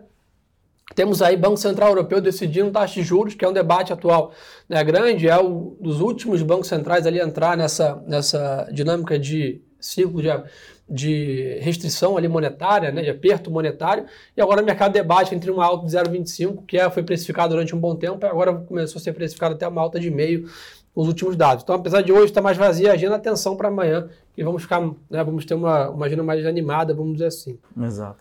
temos 0.95 1.21
aí 1.21 1.35
Banco 1.35 1.57
Central 1.57 1.89
Europeu 1.89 2.21
decidindo 2.21 2.71
taxa 2.71 2.95
de 2.95 3.03
juros, 3.03 3.35
que 3.35 3.43
é 3.43 3.47
um 3.47 3.53
debate 3.53 3.91
atual 3.91 4.31
né, 4.67 4.83
grande, 4.83 5.27
é 5.27 5.39
um 5.39 5.75
dos 5.79 6.01
últimos 6.01 6.41
bancos 6.41 6.67
centrais 6.67 7.05
ali 7.05 7.19
entrar 7.19 7.57
nessa, 7.57 8.01
nessa 8.07 8.67
dinâmica 8.71 9.17
de 9.17 9.61
ciclo 9.79 10.21
de 10.21 10.29
de 10.89 11.59
restrição 11.61 12.17
ali 12.17 12.27
monetária, 12.27 12.91
né, 12.91 13.03
de 13.03 13.09
aperto 13.09 13.51
monetário, 13.51 14.05
e 14.35 14.41
agora 14.41 14.61
o 14.61 14.65
mercado 14.65 14.91
debate 14.91 15.35
entre 15.35 15.51
uma 15.51 15.63
alta 15.63 15.85
de 15.85 15.91
0,25, 15.91 16.65
que 16.65 16.77
é, 16.77 16.89
foi 16.89 17.03
precificado 17.03 17.53
durante 17.53 17.75
um 17.75 17.79
bom 17.79 17.95
tempo, 17.95 18.25
e 18.25 18.29
agora 18.29 18.53
começou 18.53 18.99
a 18.99 19.03
ser 19.03 19.13
precificado 19.13 19.53
até 19.53 19.67
uma 19.67 19.81
alta 19.81 19.99
de 19.99 20.09
meio 20.09 20.49
os 20.95 21.07
últimos 21.07 21.35
dados. 21.35 21.63
Então, 21.63 21.75
apesar 21.75 22.01
de 22.01 22.11
hoje 22.11 22.25
estar 22.25 22.41
mais 22.41 22.57
vazia 22.57 22.91
a 22.91 22.93
agenda, 22.93 23.15
atenção 23.15 23.55
para 23.55 23.67
amanhã, 23.67 24.09
e 24.35 24.43
vamos 24.43 24.63
ficar, 24.63 24.81
né, 24.81 25.23
vamos 25.23 25.45
ter 25.45 25.53
uma, 25.53 25.89
uma 25.89 26.05
agenda 26.07 26.23
mais 26.23 26.45
animada, 26.45 26.93
vamos 26.93 27.13
dizer 27.13 27.27
assim. 27.27 27.57
Exato. 27.79 28.17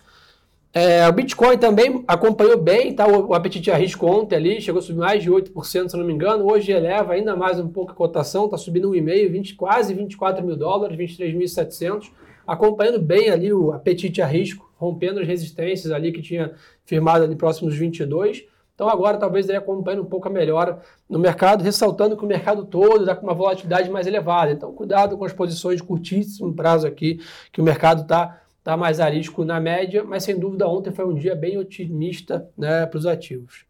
É, 0.73 1.09
o 1.09 1.13
Bitcoin 1.13 1.57
também 1.57 2.05
acompanhou 2.07 2.61
bem, 2.61 2.95
tá? 2.95 3.07
O, 3.09 3.29
o 3.29 3.35
apetite 3.35 3.71
a 3.71 3.77
risco 3.77 4.07
ontem 4.07 4.37
ali, 4.37 4.61
chegou 4.61 4.81
a 4.81 4.83
subir 4.83 4.99
mais 4.99 5.23
de 5.23 5.31
8%, 5.31 5.89
se 5.89 5.97
não 5.97 6.05
me 6.05 6.13
engano. 6.13 6.45
Hoje 6.45 6.71
eleva 6.71 7.15
ainda 7.15 7.35
mais 7.35 7.59
um 7.59 7.69
pouco 7.69 7.93
a 7.93 7.95
cotação, 7.95 8.45
está 8.45 8.59
subindo 8.59 8.91
1,5, 8.91 9.57
quase 9.57 9.95
24 9.95 10.45
mil 10.45 10.57
dólares, 10.57 10.97
23.700 10.97 12.11
acompanhando 12.49 12.99
bem 12.99 13.29
ali 13.29 13.53
o 13.53 13.73
apetite 13.73 14.23
a 14.23 14.27
risco, 14.27 14.73
rompendo 14.77 15.21
as 15.21 15.27
resistências 15.27 15.93
ali 15.93 16.11
que 16.11 16.23
tinha 16.23 16.55
firmado 16.87 17.25
ali 17.25 17.37
próximos 17.37 17.77
22. 17.77 18.45
Então 18.75 18.89
agora 18.89 19.19
talvez 19.19 19.47
ele 19.49 19.59
acompanhe 19.59 20.01
um 20.01 20.05
pouco 20.05 20.29
a 20.29 20.31
melhora 20.31 20.81
no 21.09 21.19
mercado, 21.19 21.63
ressaltando 21.63 22.17
que 22.17 22.25
o 22.25 22.29
mercado 22.29 22.65
todo 22.65 23.01
está 23.01 23.15
com 23.15 23.27
uma 23.27 23.35
volatilidade 23.35 23.91
mais 23.91 24.07
elevada. 24.07 24.51
Então 24.51 24.73
cuidado 24.73 25.19
com 25.19 25.27
as 25.27 25.33
posições 25.33 25.77
de 25.77 25.83
curtíssimo 25.83 26.55
prazo 26.55 26.87
aqui, 26.87 27.21
que 27.53 27.61
o 27.61 27.65
mercado 27.65 28.03
está 28.03 28.41
tá 28.65 28.77
mais 28.79 28.99
a 28.99 29.11
risco 29.11 29.45
na 29.45 29.61
média, 29.61 30.03
mas 30.03 30.25
sem 30.25 30.39
dúvida 30.39 30.67
ontem 30.67 30.91
foi 30.91 31.05
um 31.05 31.15
dia 31.15 31.35
bem 31.35 31.59
otimista 31.59 32.49
né, 32.57 32.87
para 32.87 32.99
os 32.99 33.05
ativos. 33.05 33.67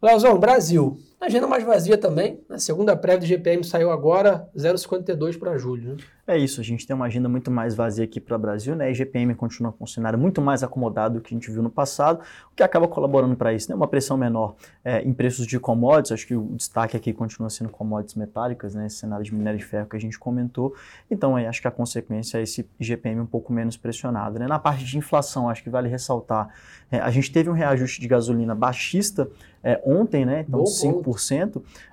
Leozão, 0.00 0.38
Brasil. 0.38 0.98
Agenda 1.20 1.46
mais 1.46 1.64
vazia 1.64 1.96
também. 1.96 2.40
A 2.50 2.58
segunda 2.58 2.96
prévia 2.96 3.20
do 3.20 3.26
GPM 3.26 3.64
saiu 3.64 3.90
agora, 3.90 4.48
0,52 4.56 5.38
para 5.38 5.56
julho. 5.56 5.94
Né? 5.94 5.96
É 6.26 6.38
isso, 6.38 6.58
a 6.58 6.64
gente 6.64 6.86
tem 6.86 6.96
uma 6.96 7.04
agenda 7.04 7.28
muito 7.28 7.50
mais 7.50 7.74
vazia 7.74 8.04
aqui 8.04 8.18
para 8.18 8.34
o 8.34 8.38
Brasil, 8.38 8.74
né? 8.74 8.90
E 8.90 8.94
GPM 8.94 9.34
continua 9.34 9.70
com 9.70 9.84
um 9.84 9.86
cenário 9.86 10.18
muito 10.18 10.40
mais 10.40 10.62
acomodado 10.62 11.16
do 11.16 11.20
que 11.20 11.34
a 11.34 11.36
gente 11.36 11.50
viu 11.50 11.62
no 11.62 11.68
passado, 11.68 12.20
o 12.50 12.54
que 12.56 12.62
acaba 12.62 12.88
colaborando 12.88 13.36
para 13.36 13.52
isso, 13.52 13.68
né? 13.68 13.76
Uma 13.76 13.86
pressão 13.86 14.16
menor 14.16 14.54
é, 14.82 15.02
em 15.02 15.12
preços 15.12 15.46
de 15.46 15.60
commodities, 15.60 16.12
acho 16.12 16.26
que 16.26 16.34
o 16.34 16.54
destaque 16.56 16.96
aqui 16.96 17.12
continua 17.12 17.50
sendo 17.50 17.68
commodities 17.68 18.14
metálicas, 18.14 18.74
né? 18.74 18.86
Esse 18.86 18.96
cenário 18.96 19.22
de 19.22 19.34
minério 19.34 19.58
de 19.58 19.66
ferro 19.66 19.86
que 19.86 19.96
a 19.96 20.00
gente 20.00 20.18
comentou. 20.18 20.74
Então, 21.10 21.36
aí, 21.36 21.46
acho 21.46 21.60
que 21.60 21.68
a 21.68 21.70
consequência 21.70 22.38
é 22.38 22.42
esse 22.42 22.66
GPM 22.80 23.20
um 23.20 23.26
pouco 23.26 23.52
menos 23.52 23.76
pressionado, 23.76 24.38
né? 24.38 24.46
Na 24.46 24.58
parte 24.58 24.82
de 24.82 24.96
inflação, 24.96 25.50
acho 25.50 25.62
que 25.62 25.68
vale 25.68 25.88
ressaltar, 25.90 26.48
é, 26.90 27.00
a 27.00 27.10
gente 27.10 27.30
teve 27.30 27.50
um 27.50 27.54
reajuste 27.54 28.00
de 28.00 28.08
gasolina 28.08 28.54
baixista 28.54 29.28
é, 29.62 29.80
ontem, 29.84 30.24
né? 30.24 30.44
Então, 30.46 30.60
bom, 30.60 30.64
5% 30.64 31.03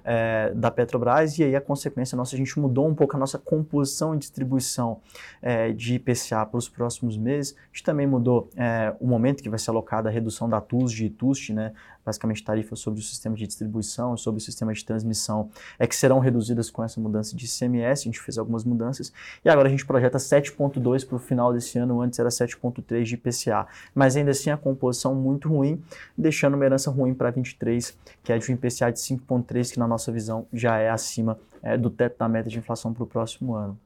é, 0.04 0.52
da 0.56 0.72
Petrobras, 0.72 1.38
e 1.38 1.44
aí 1.44 1.56
a 1.56 1.62
consequência 1.62 2.16
nossa, 2.16 2.36
a 2.36 2.38
gente 2.38 2.60
mudou 2.60 2.88
um 2.88 2.96
pouco 2.96 3.16
a 3.16 3.20
nossa 3.20 3.38
composição 3.38 4.16
e 4.16 4.18
distribuição 4.18 5.00
é, 5.42 5.72
de 5.72 5.96
IPCA 5.96 6.46
para 6.46 6.58
os 6.58 6.70
próximos 6.70 7.18
meses. 7.18 7.56
A 7.58 7.68
gente 7.74 7.84
também 7.84 8.08
mudou 8.08 8.50
é, 8.56 8.96
o 9.00 9.08
momento 9.08 9.44
que 9.44 9.50
vai 9.50 9.60
ser 9.60 9.70
alocada 9.70 10.10
a 10.10 10.12
redução 10.12 10.50
da 10.50 10.62
TUS 10.62 10.92
de 10.92 11.10
TUST, 11.10 11.54
né? 11.54 11.74
Basicamente 12.06 12.44
tarifas 12.44 12.80
sobre 12.80 13.00
o 13.00 13.04
sistema 13.04 13.36
de 13.36 13.46
distribuição, 13.46 14.16
sobre 14.18 14.40
o 14.40 14.42
sistema 14.42 14.74
de 14.74 14.84
transmissão, 14.84 15.50
é 15.78 15.88
que 15.88 15.96
serão 15.96 16.20
reduzidas 16.20 16.70
com 16.70 16.84
essa 16.84 17.00
mudança 17.00 17.36
de 17.36 17.46
ICMS, 17.46 18.02
a 18.02 18.06
gente 18.06 18.20
fez 18.20 18.38
algumas 18.38 18.64
mudanças, 18.64 19.12
e 19.44 19.50
agora 19.50 19.68
a 19.68 19.72
gente 19.72 19.86
projeta 19.86 20.18
7,2 20.18 21.06
para 21.06 21.16
o 21.16 21.20
final 21.20 21.54
desse 21.54 21.78
ano, 21.78 22.02
antes 22.02 22.20
era 22.20 22.30
7,3 22.30 23.04
de 23.04 23.16
IPCA, 23.16 23.68
mas 23.94 24.16
ainda 24.16 24.32
assim 24.32 24.50
a 24.50 24.58
composição 24.58 25.14
muito 25.16 25.50
ruim, 25.50 25.82
deixando 26.18 26.56
uma 26.56 26.66
herança 26.66 26.90
ruim 26.90 27.14
para 27.14 27.32
23, 27.32 27.98
que 28.24 28.34
é 28.34 28.38
de 28.38 28.52
um 28.52 28.56
IPCA 28.56 28.92
de 28.92 29.00
5,3, 29.00 29.74
que 29.74 29.80
na 29.80 29.88
nossa 29.88 30.12
visão 30.12 30.48
já 30.52 30.78
é 30.78 30.90
acima 30.90 31.40
é, 31.62 31.78
do 31.78 31.90
teto 31.90 32.18
da 32.18 32.28
meta 32.28 32.50
de 32.50 32.58
inflação 32.58 32.94
para 32.94 33.04
o 33.04 33.08
próximo 33.08 33.56
ano. 33.56 33.78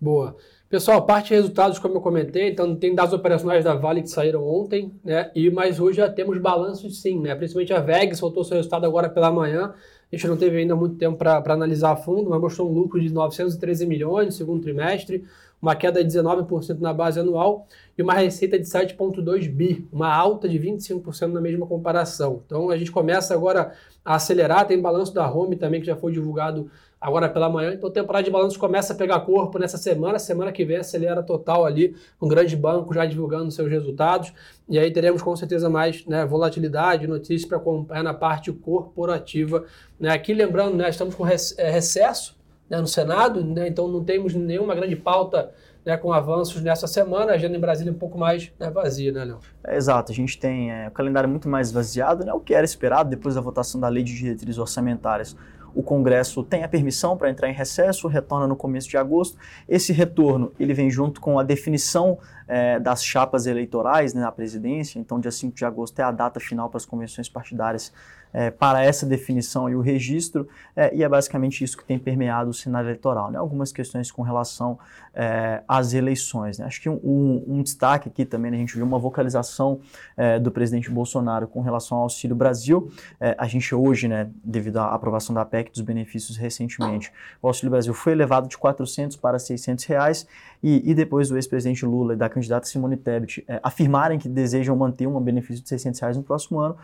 Boa. 0.00 0.36
Pessoal, 0.68 1.06
parte 1.06 1.28
de 1.28 1.34
resultados, 1.34 1.78
como 1.78 1.94
eu 1.94 2.00
comentei, 2.00 2.50
então 2.50 2.74
tem 2.74 2.94
dados 2.94 3.14
operacionais 3.14 3.64
da 3.64 3.74
Vale 3.74 4.02
que 4.02 4.08
saíram 4.10 4.44
ontem, 4.44 4.92
né? 5.04 5.30
E 5.34 5.48
mas 5.48 5.78
hoje 5.78 5.98
já 5.98 6.10
temos 6.10 6.36
balanços 6.38 7.00
sim, 7.00 7.20
né? 7.20 7.34
Principalmente 7.34 7.72
a 7.72 7.80
VEG 7.80 8.14
soltou 8.16 8.42
seu 8.42 8.56
resultado 8.56 8.84
agora 8.84 9.08
pela 9.08 9.30
manhã. 9.30 9.72
A 10.12 10.16
gente 10.16 10.26
não 10.26 10.36
teve 10.36 10.58
ainda 10.58 10.74
muito 10.74 10.96
tempo 10.96 11.16
para 11.16 11.42
analisar 11.46 11.92
a 11.92 11.96
fundo, 11.96 12.28
mas 12.28 12.40
mostrou 12.40 12.68
um 12.68 12.72
lucro 12.72 13.00
de 13.00 13.12
913 13.12 13.86
milhões 13.86 14.26
no 14.26 14.32
segundo 14.32 14.62
trimestre, 14.62 15.24
uma 15.62 15.76
queda 15.76 16.04
de 16.04 16.18
19% 16.18 16.80
na 16.80 16.92
base 16.92 17.20
anual 17.20 17.66
e 17.96 18.02
uma 18.02 18.14
receita 18.14 18.58
de 18.58 18.64
7,2 18.64 19.48
bi, 19.48 19.86
uma 19.92 20.12
alta 20.12 20.48
de 20.48 20.58
25% 20.58 21.28
na 21.28 21.40
mesma 21.40 21.66
comparação. 21.66 22.42
Então 22.44 22.68
a 22.70 22.76
gente 22.76 22.90
começa 22.90 23.32
agora 23.32 23.72
a 24.04 24.16
acelerar, 24.16 24.66
tem 24.66 24.80
balanço 24.80 25.14
da 25.14 25.30
Home 25.30 25.56
também 25.56 25.80
que 25.80 25.86
já 25.86 25.96
foi 25.96 26.12
divulgado 26.12 26.68
agora 27.04 27.28
pela 27.28 27.50
manhã. 27.50 27.74
Então 27.74 27.90
temporada 27.90 28.24
de 28.24 28.30
balanços 28.30 28.56
começa 28.56 28.94
a 28.94 28.96
pegar 28.96 29.20
corpo 29.20 29.58
nessa 29.58 29.76
semana. 29.76 30.18
Semana 30.18 30.50
que 30.50 30.64
vem 30.64 30.78
acelera 30.78 31.22
total 31.22 31.66
ali, 31.66 31.94
um 32.20 32.26
grande 32.26 32.56
banco 32.56 32.94
já 32.94 33.04
divulgando 33.04 33.50
seus 33.50 33.70
resultados. 33.70 34.32
E 34.66 34.78
aí 34.78 34.90
teremos 34.90 35.20
com 35.20 35.36
certeza 35.36 35.68
mais 35.68 36.06
né, 36.06 36.24
volatilidade, 36.24 37.06
notícias 37.06 37.44
para 37.46 37.58
acompanhar 37.58 38.02
na 38.02 38.14
parte 38.14 38.50
corporativa. 38.50 39.64
Né? 40.00 40.08
Aqui 40.08 40.32
lembrando, 40.32 40.78
né, 40.78 40.88
estamos 40.88 41.14
com 41.14 41.26
é, 41.26 41.70
recesso 41.70 42.38
né, 42.70 42.80
no 42.80 42.86
Senado, 42.86 43.44
né, 43.44 43.68
então 43.68 43.86
não 43.86 44.02
temos 44.02 44.32
nenhuma 44.34 44.74
grande 44.74 44.96
pauta 44.96 45.52
né, 45.84 45.98
com 45.98 46.10
avanços 46.10 46.62
nessa 46.62 46.86
semana, 46.86 47.32
a 47.32 47.34
agenda 47.34 47.54
em 47.54 47.60
Brasília 47.60 47.92
um 47.92 47.98
pouco 47.98 48.16
mais 48.16 48.50
né, 48.58 48.70
vazia, 48.70 49.12
né, 49.12 49.24
Léo? 49.24 49.40
É, 49.62 49.76
exato, 49.76 50.10
a 50.10 50.14
gente 50.14 50.38
tem 50.38 50.72
é, 50.72 50.88
o 50.88 50.90
calendário 50.90 51.28
muito 51.28 51.50
mais 51.50 51.70
vaziado, 51.70 52.24
né, 52.24 52.32
o 52.32 52.40
que 52.40 52.54
era 52.54 52.64
esperado 52.64 53.10
depois 53.10 53.34
da 53.34 53.42
votação 53.42 53.78
da 53.78 53.88
Lei 53.88 54.02
de 54.02 54.16
Diretrizes 54.16 54.58
Orçamentárias. 54.58 55.36
O 55.74 55.82
Congresso 55.82 56.42
tem 56.42 56.62
a 56.62 56.68
permissão 56.68 57.16
para 57.16 57.28
entrar 57.28 57.50
em 57.50 57.52
recesso, 57.52 58.06
retorna 58.06 58.46
no 58.46 58.54
começo 58.54 58.88
de 58.88 58.96
agosto. 58.96 59.36
Esse 59.68 59.92
retorno 59.92 60.52
ele 60.58 60.72
vem 60.72 60.90
junto 60.90 61.20
com 61.20 61.38
a 61.38 61.42
definição 61.42 62.18
é, 62.46 62.78
das 62.78 63.04
chapas 63.04 63.46
eleitorais 63.46 64.14
né, 64.14 64.20
na 64.20 64.30
presidência. 64.30 64.98
Então, 64.98 65.18
dia 65.18 65.30
5 65.30 65.56
de 65.56 65.64
agosto 65.64 65.98
é 65.98 66.02
a 66.02 66.10
data 66.10 66.38
final 66.38 66.68
para 66.68 66.76
as 66.76 66.86
convenções 66.86 67.28
partidárias 67.28 67.92
é, 68.34 68.50
para 68.50 68.84
essa 68.84 69.06
definição 69.06 69.70
e 69.70 69.76
o 69.76 69.80
registro, 69.80 70.48
é, 70.74 70.94
e 70.94 71.04
é 71.04 71.08
basicamente 71.08 71.62
isso 71.62 71.76
que 71.76 71.84
tem 71.84 72.00
permeado 72.00 72.50
o 72.50 72.52
cenário 72.52 72.88
eleitoral. 72.88 73.30
Né? 73.30 73.38
Algumas 73.38 73.70
questões 73.70 74.10
com 74.10 74.22
relação 74.22 74.76
é, 75.14 75.62
às 75.68 75.94
eleições. 75.94 76.58
Né? 76.58 76.66
Acho 76.66 76.82
que 76.82 76.88
um, 76.88 77.00
um, 77.04 77.44
um, 77.46 77.62
destaque 77.62 78.08
aqui 78.08 78.24
também, 78.24 78.50
né? 78.50 78.56
a 78.56 78.60
gente 78.60 78.74
viu 78.74 78.84
uma 78.84 78.98
vocalização 78.98 79.80
é, 80.16 80.40
do 80.40 80.50
presidente 80.50 80.90
Bolsonaro 80.90 81.46
com 81.46 81.60
relação 81.60 81.98
ao 81.98 82.02
Auxílio 82.04 82.34
Brasil. 82.34 82.90
É, 83.20 83.36
a 83.38 83.46
gente 83.46 83.72
hoje, 83.72 84.08
né, 84.08 84.28
devido 84.42 84.78
à 84.78 84.92
aprovação 84.92 85.32
da 85.32 85.44
PEC 85.44 85.70
dos 85.70 85.82
benefícios 85.82 86.36
recentemente, 86.36 87.12
o 87.40 87.46
Auxílio 87.46 87.70
Brasil 87.70 87.94
foi 87.94 88.12
elevado 88.12 88.48
de 88.48 88.58
400 88.58 89.16
para 89.16 89.38
600 89.38 89.84
reais, 89.84 90.26
e, 90.66 90.90
e 90.90 90.94
depois 90.94 91.28
do 91.28 91.36
ex-presidente 91.36 91.84
Lula 91.84 92.14
e 92.14 92.16
da 92.16 92.26
candidata 92.26 92.66
Simone 92.66 92.96
Tebet 92.96 93.44
é, 93.46 93.60
afirmarem 93.62 94.18
que 94.18 94.26
desejam 94.26 94.74
manter 94.74 95.06
um 95.06 95.20
benefício 95.20 95.62
de 95.62 95.68
600 95.68 96.00
reais 96.00 96.16
no 96.16 96.22
próximo 96.22 96.58
ano, 96.58 96.74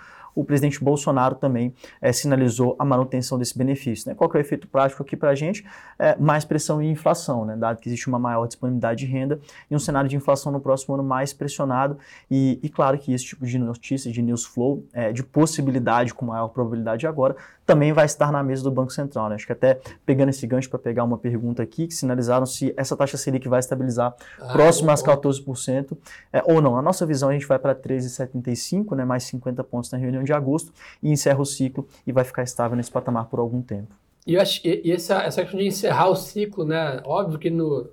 o 0.40 0.44
presidente 0.44 0.82
Bolsonaro 0.82 1.34
também 1.34 1.74
é, 2.00 2.12
sinalizou 2.12 2.74
a 2.78 2.84
manutenção 2.84 3.38
desse 3.38 3.56
benefício. 3.56 4.08
Né? 4.08 4.14
Qual 4.14 4.28
que 4.28 4.36
é 4.36 4.40
o 4.40 4.42
efeito 4.42 4.66
prático 4.66 5.02
aqui 5.02 5.16
para 5.16 5.30
a 5.30 5.34
gente? 5.34 5.64
É, 5.98 6.16
mais 6.16 6.44
pressão 6.44 6.80
em 6.80 6.90
inflação, 6.90 7.44
né? 7.44 7.56
dado 7.56 7.78
que 7.78 7.88
existe 7.88 8.08
uma 8.08 8.18
maior 8.18 8.46
disponibilidade 8.46 9.04
de 9.04 9.06
renda 9.06 9.38
e 9.70 9.76
um 9.76 9.78
cenário 9.78 10.08
de 10.08 10.16
inflação 10.16 10.50
no 10.50 10.60
próximo 10.60 10.94
ano 10.94 11.04
mais 11.04 11.32
pressionado. 11.32 11.98
E, 12.30 12.58
e 12.62 12.68
claro 12.68 12.98
que 12.98 13.12
esse 13.12 13.24
tipo 13.24 13.44
de 13.46 13.58
notícia, 13.58 14.10
de 14.10 14.22
news 14.22 14.44
flow, 14.44 14.84
é, 14.92 15.12
de 15.12 15.22
possibilidade 15.22 16.14
com 16.14 16.26
maior 16.26 16.48
probabilidade 16.48 17.06
agora, 17.06 17.36
também 17.70 17.92
vai 17.92 18.04
estar 18.04 18.32
na 18.32 18.42
mesa 18.42 18.64
do 18.64 18.70
Banco 18.70 18.92
Central. 18.92 19.28
Né? 19.28 19.36
Acho 19.36 19.46
que 19.46 19.52
até 19.52 19.78
pegando 20.04 20.30
esse 20.30 20.44
gancho 20.44 20.68
para 20.68 20.78
pegar 20.78 21.04
uma 21.04 21.16
pergunta 21.16 21.62
aqui, 21.62 21.86
que 21.86 21.94
sinalizaram 21.94 22.44
se 22.44 22.74
essa 22.76 22.96
taxa 22.96 23.16
Selic 23.16 23.48
vai 23.48 23.60
estabilizar 23.60 24.12
ah, 24.40 24.52
próximo 24.52 24.90
às 24.90 25.00
14%, 25.02 25.96
é, 26.32 26.42
ou 26.46 26.60
não. 26.60 26.74
Na 26.74 26.82
nossa 26.82 27.06
visão, 27.06 27.28
a 27.28 27.32
gente 27.32 27.46
vai 27.46 27.60
para 27.60 27.72
13,75, 27.74 28.96
né, 28.96 29.04
mais 29.04 29.22
50 29.24 29.62
pontos 29.62 29.90
na 29.92 29.98
reunião 29.98 30.24
de 30.24 30.29
agosto, 30.32 30.72
e 31.02 31.10
encerra 31.10 31.40
o 31.40 31.46
ciclo 31.46 31.86
e 32.06 32.12
vai 32.12 32.24
ficar 32.24 32.42
estável 32.42 32.76
nesse 32.76 32.90
patamar 32.90 33.26
por 33.26 33.38
algum 33.38 33.62
tempo. 33.62 33.94
E 34.26 34.34
eu 34.34 34.40
acho 34.40 34.60
que 34.62 34.82
essa, 34.92 35.22
essa 35.22 35.42
questão 35.42 35.60
de 35.60 35.66
encerrar 35.66 36.08
o 36.08 36.16
ciclo, 36.16 36.64
né? 36.64 37.00
Óbvio 37.04 37.38
que 37.38 37.50
no, 37.50 37.88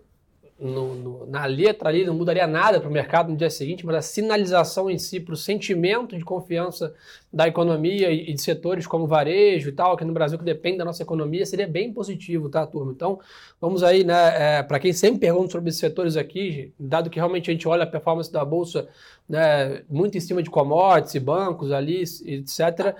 no, 0.59 0.95
no, 0.95 1.25
na 1.27 1.45
letra 1.45 1.89
ali 1.89 2.03
não 2.03 2.15
mudaria 2.15 2.47
nada 2.47 2.79
para 2.79 2.89
o 2.89 2.91
mercado 2.91 3.29
no 3.29 3.37
dia 3.37 3.49
seguinte, 3.49 3.85
mas 3.85 3.95
a 3.95 4.01
sinalização 4.01 4.89
em 4.89 4.97
si, 4.97 5.19
para 5.19 5.33
o 5.33 5.37
sentimento 5.37 6.17
de 6.17 6.23
confiança 6.23 6.93
da 7.31 7.47
economia 7.47 8.09
e, 8.09 8.31
e, 8.31 8.33
de 8.33 8.41
setores 8.41 8.87
como 8.87 9.05
varejo 9.05 9.69
e 9.69 9.71
tal, 9.71 9.93
aqui 9.93 10.03
no 10.03 10.13
Brasil 10.13 10.37
que 10.37 10.43
depende 10.43 10.79
da 10.79 10.85
nossa 10.85 11.03
economia, 11.03 11.45
seria 11.45 11.67
bem 11.67 11.93
positivo, 11.93 12.49
tá, 12.49 12.65
turma? 12.65 12.91
Então, 12.91 13.19
vamos 13.61 13.83
aí, 13.83 14.03
né, 14.03 14.57
é, 14.59 14.63
para 14.63 14.79
quem 14.79 14.93
sempre 14.93 15.19
pergunta 15.19 15.51
sobre 15.51 15.69
esses 15.69 15.79
setores 15.79 16.17
aqui, 16.17 16.73
dado 16.79 17.09
que 17.09 17.19
realmente 17.19 17.51
a 17.51 17.53
gente 17.53 17.67
olha 17.67 17.83
a 17.83 17.87
performance 17.87 18.31
da 18.31 18.43
Bolsa 18.43 18.87
né, 19.29 19.83
muito 19.87 20.17
em 20.17 20.21
cima 20.21 20.41
de 20.41 20.49
commodities, 20.49 21.21
bancos 21.21 21.71
ali, 21.71 22.01
etc., 22.25 22.95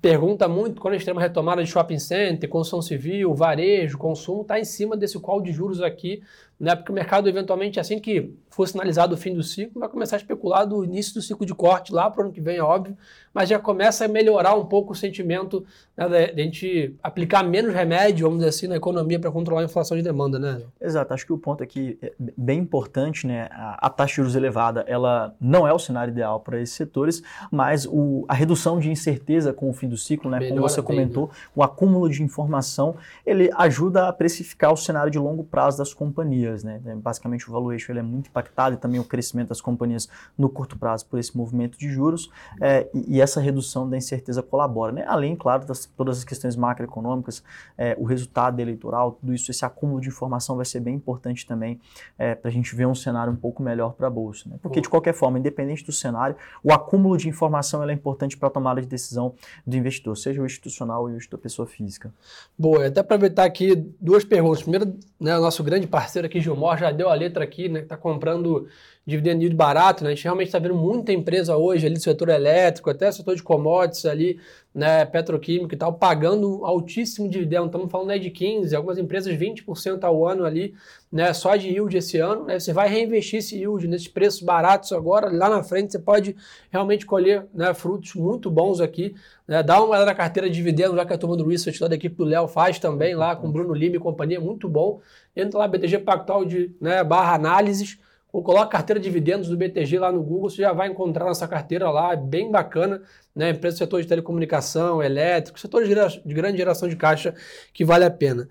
pergunta 0.00 0.46
muito 0.46 0.80
quando 0.80 0.94
a 0.94 0.96
gente 0.96 1.04
tem 1.04 1.12
uma 1.12 1.20
retomada 1.20 1.62
de 1.62 1.68
shopping 1.68 1.98
center, 1.98 2.48
construção 2.48 2.82
civil, 2.82 3.34
varejo, 3.34 3.98
consumo, 3.98 4.42
está 4.42 4.60
em 4.60 4.64
cima 4.64 4.96
desse 4.96 5.18
call 5.18 5.40
de 5.40 5.50
juros 5.50 5.80
aqui 5.80 6.22
né? 6.62 6.76
Porque 6.76 6.92
o 6.92 6.94
mercado, 6.94 7.28
eventualmente, 7.28 7.80
assim 7.80 7.98
que 7.98 8.32
for 8.48 8.68
sinalizado 8.68 9.16
o 9.16 9.18
fim 9.18 9.34
do 9.34 9.42
ciclo, 9.42 9.80
vai 9.80 9.88
começar 9.88 10.14
a 10.14 10.18
especular 10.18 10.64
do 10.64 10.84
início 10.84 11.12
do 11.14 11.20
ciclo 11.20 11.44
de 11.44 11.52
corte 11.52 11.92
lá 11.92 12.08
para 12.08 12.20
o 12.20 12.24
ano 12.26 12.32
que 12.32 12.40
vem, 12.40 12.58
é 12.58 12.62
óbvio, 12.62 12.96
mas 13.34 13.48
já 13.48 13.58
começa 13.58 14.04
a 14.04 14.08
melhorar 14.08 14.54
um 14.54 14.64
pouco 14.66 14.92
o 14.92 14.94
sentimento 14.94 15.64
né, 15.96 16.06
de, 16.06 16.34
de 16.34 16.40
a 16.40 16.44
gente 16.44 16.96
aplicar 17.02 17.42
menos 17.42 17.74
remédio, 17.74 18.26
vamos 18.26 18.38
dizer 18.38 18.50
assim, 18.50 18.66
na 18.68 18.76
economia 18.76 19.18
para 19.18 19.30
controlar 19.32 19.62
a 19.62 19.64
inflação 19.64 19.96
de 19.96 20.04
demanda, 20.04 20.38
né? 20.38 20.62
Exato, 20.80 21.12
acho 21.12 21.26
que 21.26 21.32
o 21.32 21.38
ponto 21.38 21.64
aqui 21.64 21.98
é 22.00 22.12
bem 22.36 22.60
importante, 22.60 23.26
né? 23.26 23.48
A, 23.50 23.86
a 23.86 23.90
taxa 23.90 24.12
de 24.12 24.16
juros 24.18 24.36
elevada, 24.36 24.84
ela 24.86 25.34
não 25.40 25.66
é 25.66 25.72
o 25.72 25.80
cenário 25.80 26.12
ideal 26.12 26.38
para 26.38 26.60
esses 26.60 26.76
setores, 26.76 27.24
mas 27.50 27.86
o, 27.86 28.24
a 28.28 28.34
redução 28.34 28.78
de 28.78 28.88
incerteza 28.88 29.52
com 29.52 29.68
o 29.68 29.72
fim 29.72 29.88
do 29.88 29.96
ciclo, 29.96 30.30
né? 30.30 30.38
Melhora 30.38 30.60
como 30.60 30.68
você 30.68 30.82
comentou, 30.82 31.26
bem, 31.26 31.34
né? 31.34 31.42
o 31.56 31.62
acúmulo 31.64 32.08
de 32.08 32.22
informação, 32.22 32.94
ele 33.26 33.50
ajuda 33.56 34.06
a 34.06 34.12
precificar 34.12 34.72
o 34.72 34.76
cenário 34.76 35.10
de 35.10 35.18
longo 35.18 35.42
prazo 35.42 35.78
das 35.78 35.92
companhias 35.92 36.51
companhias, 36.52 36.62
né? 36.62 36.80
É, 36.84 36.94
basicamente 36.94 37.48
o 37.48 37.52
valuation 37.52 37.92
ele 37.92 38.00
é 38.00 38.02
muito 38.02 38.28
impactado 38.28 38.74
e 38.74 38.78
também 38.78 39.00
o 39.00 39.04
crescimento 39.04 39.48
das 39.48 39.60
companhias 39.60 40.08
no 40.36 40.48
curto 40.48 40.78
prazo 40.78 41.06
por 41.06 41.18
esse 41.18 41.36
movimento 41.36 41.78
de 41.78 41.88
juros 41.88 42.30
é, 42.60 42.88
e, 42.94 43.16
e, 43.16 43.20
essa 43.20 43.40
redução 43.40 43.88
da 43.88 43.96
incerteza 43.96 44.42
colabora, 44.42 44.92
né? 44.92 45.04
Além, 45.06 45.34
claro, 45.34 45.66
das 45.66 45.86
todas 45.86 46.18
as 46.18 46.24
questões 46.24 46.56
macroeconômicas, 46.56 47.42
é, 47.76 47.96
o 47.98 48.04
resultado 48.04 48.60
eleitoral, 48.60 49.12
tudo 49.12 49.34
isso, 49.34 49.50
esse 49.50 49.64
acúmulo 49.64 50.00
de 50.00 50.08
informação 50.08 50.56
vai 50.56 50.64
ser 50.64 50.80
bem 50.80 50.94
importante 50.94 51.46
também 51.46 51.80
é, 52.18 52.34
para 52.34 52.48
a 52.48 52.52
gente 52.52 52.74
ver 52.74 52.86
um 52.86 52.94
cenário 52.94 53.32
um 53.32 53.36
pouco 53.36 53.62
melhor 53.62 53.92
para 53.92 54.06
a 54.06 54.10
bolsa, 54.10 54.48
né? 54.48 54.56
Porque 54.62 54.80
de 54.80 54.88
qualquer 54.88 55.14
forma, 55.14 55.38
independente 55.38 55.84
do 55.84 55.92
cenário, 55.92 56.36
o 56.62 56.72
acúmulo 56.72 57.16
de 57.16 57.28
informação 57.28 57.88
é 57.88 57.92
importante 57.92 58.36
para 58.36 58.48
a 58.48 58.50
tomada 58.50 58.80
de 58.80 58.86
decisão 58.86 59.34
do 59.66 59.76
investidor, 59.76 60.16
seja 60.16 60.42
o 60.42 60.46
institucional 60.46 61.00
ou 61.00 61.06
o 61.06 61.10
investidor 61.10 61.38
pessoa 61.38 61.66
física. 61.66 62.12
Boa, 62.58 62.86
até 62.86 63.00
aproveitar 63.00 63.44
aqui 63.44 63.74
duas 64.00 64.24
perguntas. 64.24 64.62
Primeiro, 64.62 64.96
né, 65.20 65.36
o 65.36 65.40
nosso 65.40 65.62
grande 65.62 65.86
parceiro 65.86 66.26
aqui 66.26 66.31
Gilmore 66.40 66.80
já 66.80 66.90
deu 66.90 67.08
a 67.08 67.14
letra 67.14 67.44
aqui, 67.44 67.68
né? 67.68 67.80
Está 67.80 67.96
comprando 67.96 68.68
dividendo 69.06 69.42
yield 69.42 69.56
barato, 69.56 70.04
né? 70.04 70.10
A 70.10 70.14
gente 70.14 70.24
realmente 70.24 70.48
está 70.48 70.58
vendo 70.58 70.74
muita 70.74 71.12
empresa 71.12 71.56
hoje 71.56 71.86
ali 71.86 71.94
do 71.94 72.02
setor 72.02 72.28
elétrico, 72.28 72.88
até 72.88 73.10
setor 73.10 73.34
de 73.34 73.42
commodities 73.42 74.06
ali, 74.06 74.40
né? 74.74 75.04
Petroquímico 75.04 75.74
e 75.74 75.76
tal, 75.76 75.92
pagando 75.92 76.64
altíssimo 76.64 77.28
dividendo. 77.28 77.66
Estamos 77.66 77.90
falando 77.90 78.10
aí 78.10 78.18
de 78.18 78.30
15, 78.30 78.74
algumas 78.74 78.98
empresas 78.98 79.34
20% 79.34 80.02
ao 80.04 80.26
ano 80.26 80.44
ali, 80.44 80.74
né? 81.10 81.32
Só 81.32 81.56
de 81.56 81.68
yield 81.68 81.96
esse 81.96 82.18
ano. 82.18 82.44
Né? 82.46 82.58
Você 82.58 82.72
vai 82.72 82.88
reinvestir 82.88 83.40
esse 83.40 83.56
yield 83.56 83.86
nesses 83.86 84.08
preços 84.08 84.40
baratos 84.40 84.92
agora, 84.92 85.30
lá 85.30 85.48
na 85.48 85.62
frente 85.62 85.92
você 85.92 85.98
pode 85.98 86.34
realmente 86.70 87.04
colher 87.04 87.46
né, 87.52 87.74
frutos 87.74 88.14
muito 88.14 88.50
bons 88.50 88.80
aqui. 88.80 89.14
Né? 89.46 89.62
Dá 89.62 89.78
uma 89.78 89.90
olhada 89.90 90.06
na 90.06 90.14
carteira 90.14 90.48
de 90.48 90.56
dividendos, 90.56 90.96
já 90.96 91.04
que 91.04 91.12
a 91.12 91.18
turma 91.18 91.36
do 91.36 91.46
research 91.46 91.82
lá 91.82 91.88
da 91.88 91.94
equipe 91.94 92.16
do 92.16 92.24
Léo 92.24 92.48
faz 92.48 92.78
também 92.78 93.14
lá 93.14 93.36
com 93.36 93.50
Bruno 93.50 93.74
Lima 93.74 93.96
e 93.96 94.00
companhia, 94.00 94.40
muito 94.40 94.68
bom. 94.68 95.00
Entra 95.36 95.58
lá, 95.58 95.68
BTG 95.68 95.98
Pactual 95.98 96.44
de 96.44 96.74
né, 96.80 97.04
barra 97.04 97.34
análises 97.34 97.98
ou 98.32 98.42
coloca 98.42 98.66
carteira 98.66 98.98
de 98.98 99.04
dividendos 99.04 99.48
do 99.48 99.56
BTG 99.56 99.98
lá 99.98 100.10
no 100.10 100.22
Google, 100.22 100.48
você 100.48 100.62
já 100.62 100.72
vai 100.72 100.88
encontrar 100.88 101.26
nossa 101.26 101.46
carteira 101.46 101.90
lá, 101.90 102.14
é 102.14 102.16
bem 102.16 102.50
bacana, 102.50 103.02
né? 103.36 103.50
Empresa 103.50 103.76
do 103.76 103.78
setor 103.80 104.00
de 104.00 104.08
telecomunicação, 104.08 105.02
elétrico, 105.02 105.60
setor 105.60 105.84
de, 105.84 105.94
de 106.24 106.34
grande 106.34 106.56
geração 106.56 106.88
de 106.88 106.96
caixa 106.96 107.34
que 107.74 107.84
vale 107.84 108.04
a 108.04 108.10
pena. 108.10 108.48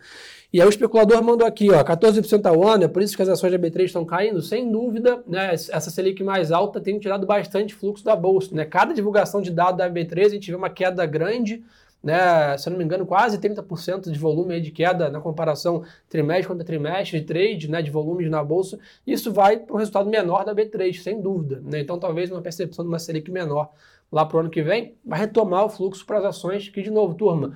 E 0.54 0.60
aí 0.62 0.68
o 0.68 0.70
especulador 0.70 1.24
mandou 1.24 1.48
aqui, 1.48 1.72
ó, 1.72 1.82
14% 1.84 2.46
ao 2.46 2.68
ano, 2.68 2.84
é 2.84 2.88
por 2.88 3.02
isso 3.02 3.16
que 3.16 3.24
as 3.24 3.30
ações 3.30 3.54
da 3.54 3.58
B3 3.58 3.86
estão 3.86 4.06
caindo, 4.06 4.42
sem 4.42 4.70
dúvida, 4.70 5.24
né? 5.26 5.54
Essa 5.54 5.90
Selic 5.90 6.22
mais 6.24 6.52
alta 6.52 6.80
tem 6.80 7.00
tirado 7.00 7.26
bastante 7.26 7.74
fluxo 7.74 8.04
da 8.04 8.16
bolsa, 8.16 8.54
né? 8.54 8.66
Cada 8.66 8.94
divulgação 8.94 9.42
de 9.42 9.50
dados 9.50 9.78
da 9.78 9.90
B3 9.90 10.26
a 10.26 10.30
gente 10.30 10.52
vê 10.52 10.56
uma 10.56 10.70
queda 10.70 11.06
grande, 11.06 11.64
né, 12.03 12.58
se 12.58 12.67
eu 12.67 12.72
não 12.72 12.77
me 12.77 12.84
engano, 12.84 13.05
quase 13.05 13.38
30% 13.38 14.10
de 14.10 14.17
volume 14.17 14.60
de 14.60 14.72
queda 14.72 15.10
na 15.10 15.22
comparação 15.22 15.84
trimestre 16.10 16.48
contra 16.48 16.65
trimestre 16.65 17.20
de 17.20 17.25
trade, 17.25 17.70
né, 17.70 17.81
de 17.81 17.91
volumes 17.91 18.29
na 18.29 18.43
bolsa. 18.43 18.79
Isso 19.05 19.31
vai 19.31 19.58
para 19.58 19.75
um 19.75 19.77
resultado 19.77 20.10
menor 20.10 20.43
da 20.43 20.55
B3, 20.55 20.93
sem 21.01 21.22
dúvida. 21.22 21.62
Né? 21.63 21.79
Então, 21.79 22.00
talvez 22.00 22.31
uma 22.31 22.41
percepção 22.41 22.84
de 22.84 22.89
uma 22.89 23.00
Selic 23.00 23.29
menor 23.29 23.70
lá 24.12 24.25
para 24.25 24.38
o 24.38 24.39
ano 24.41 24.50
que 24.50 24.62
vem, 24.62 24.96
vai 25.05 25.20
retomar 25.20 25.65
o 25.65 25.70
fluxo 25.70 26.05
para 26.05 26.17
as 26.17 26.25
ações, 26.25 26.67
que, 26.67 26.81
de 26.81 26.91
novo, 26.91 27.13
turma, 27.13 27.53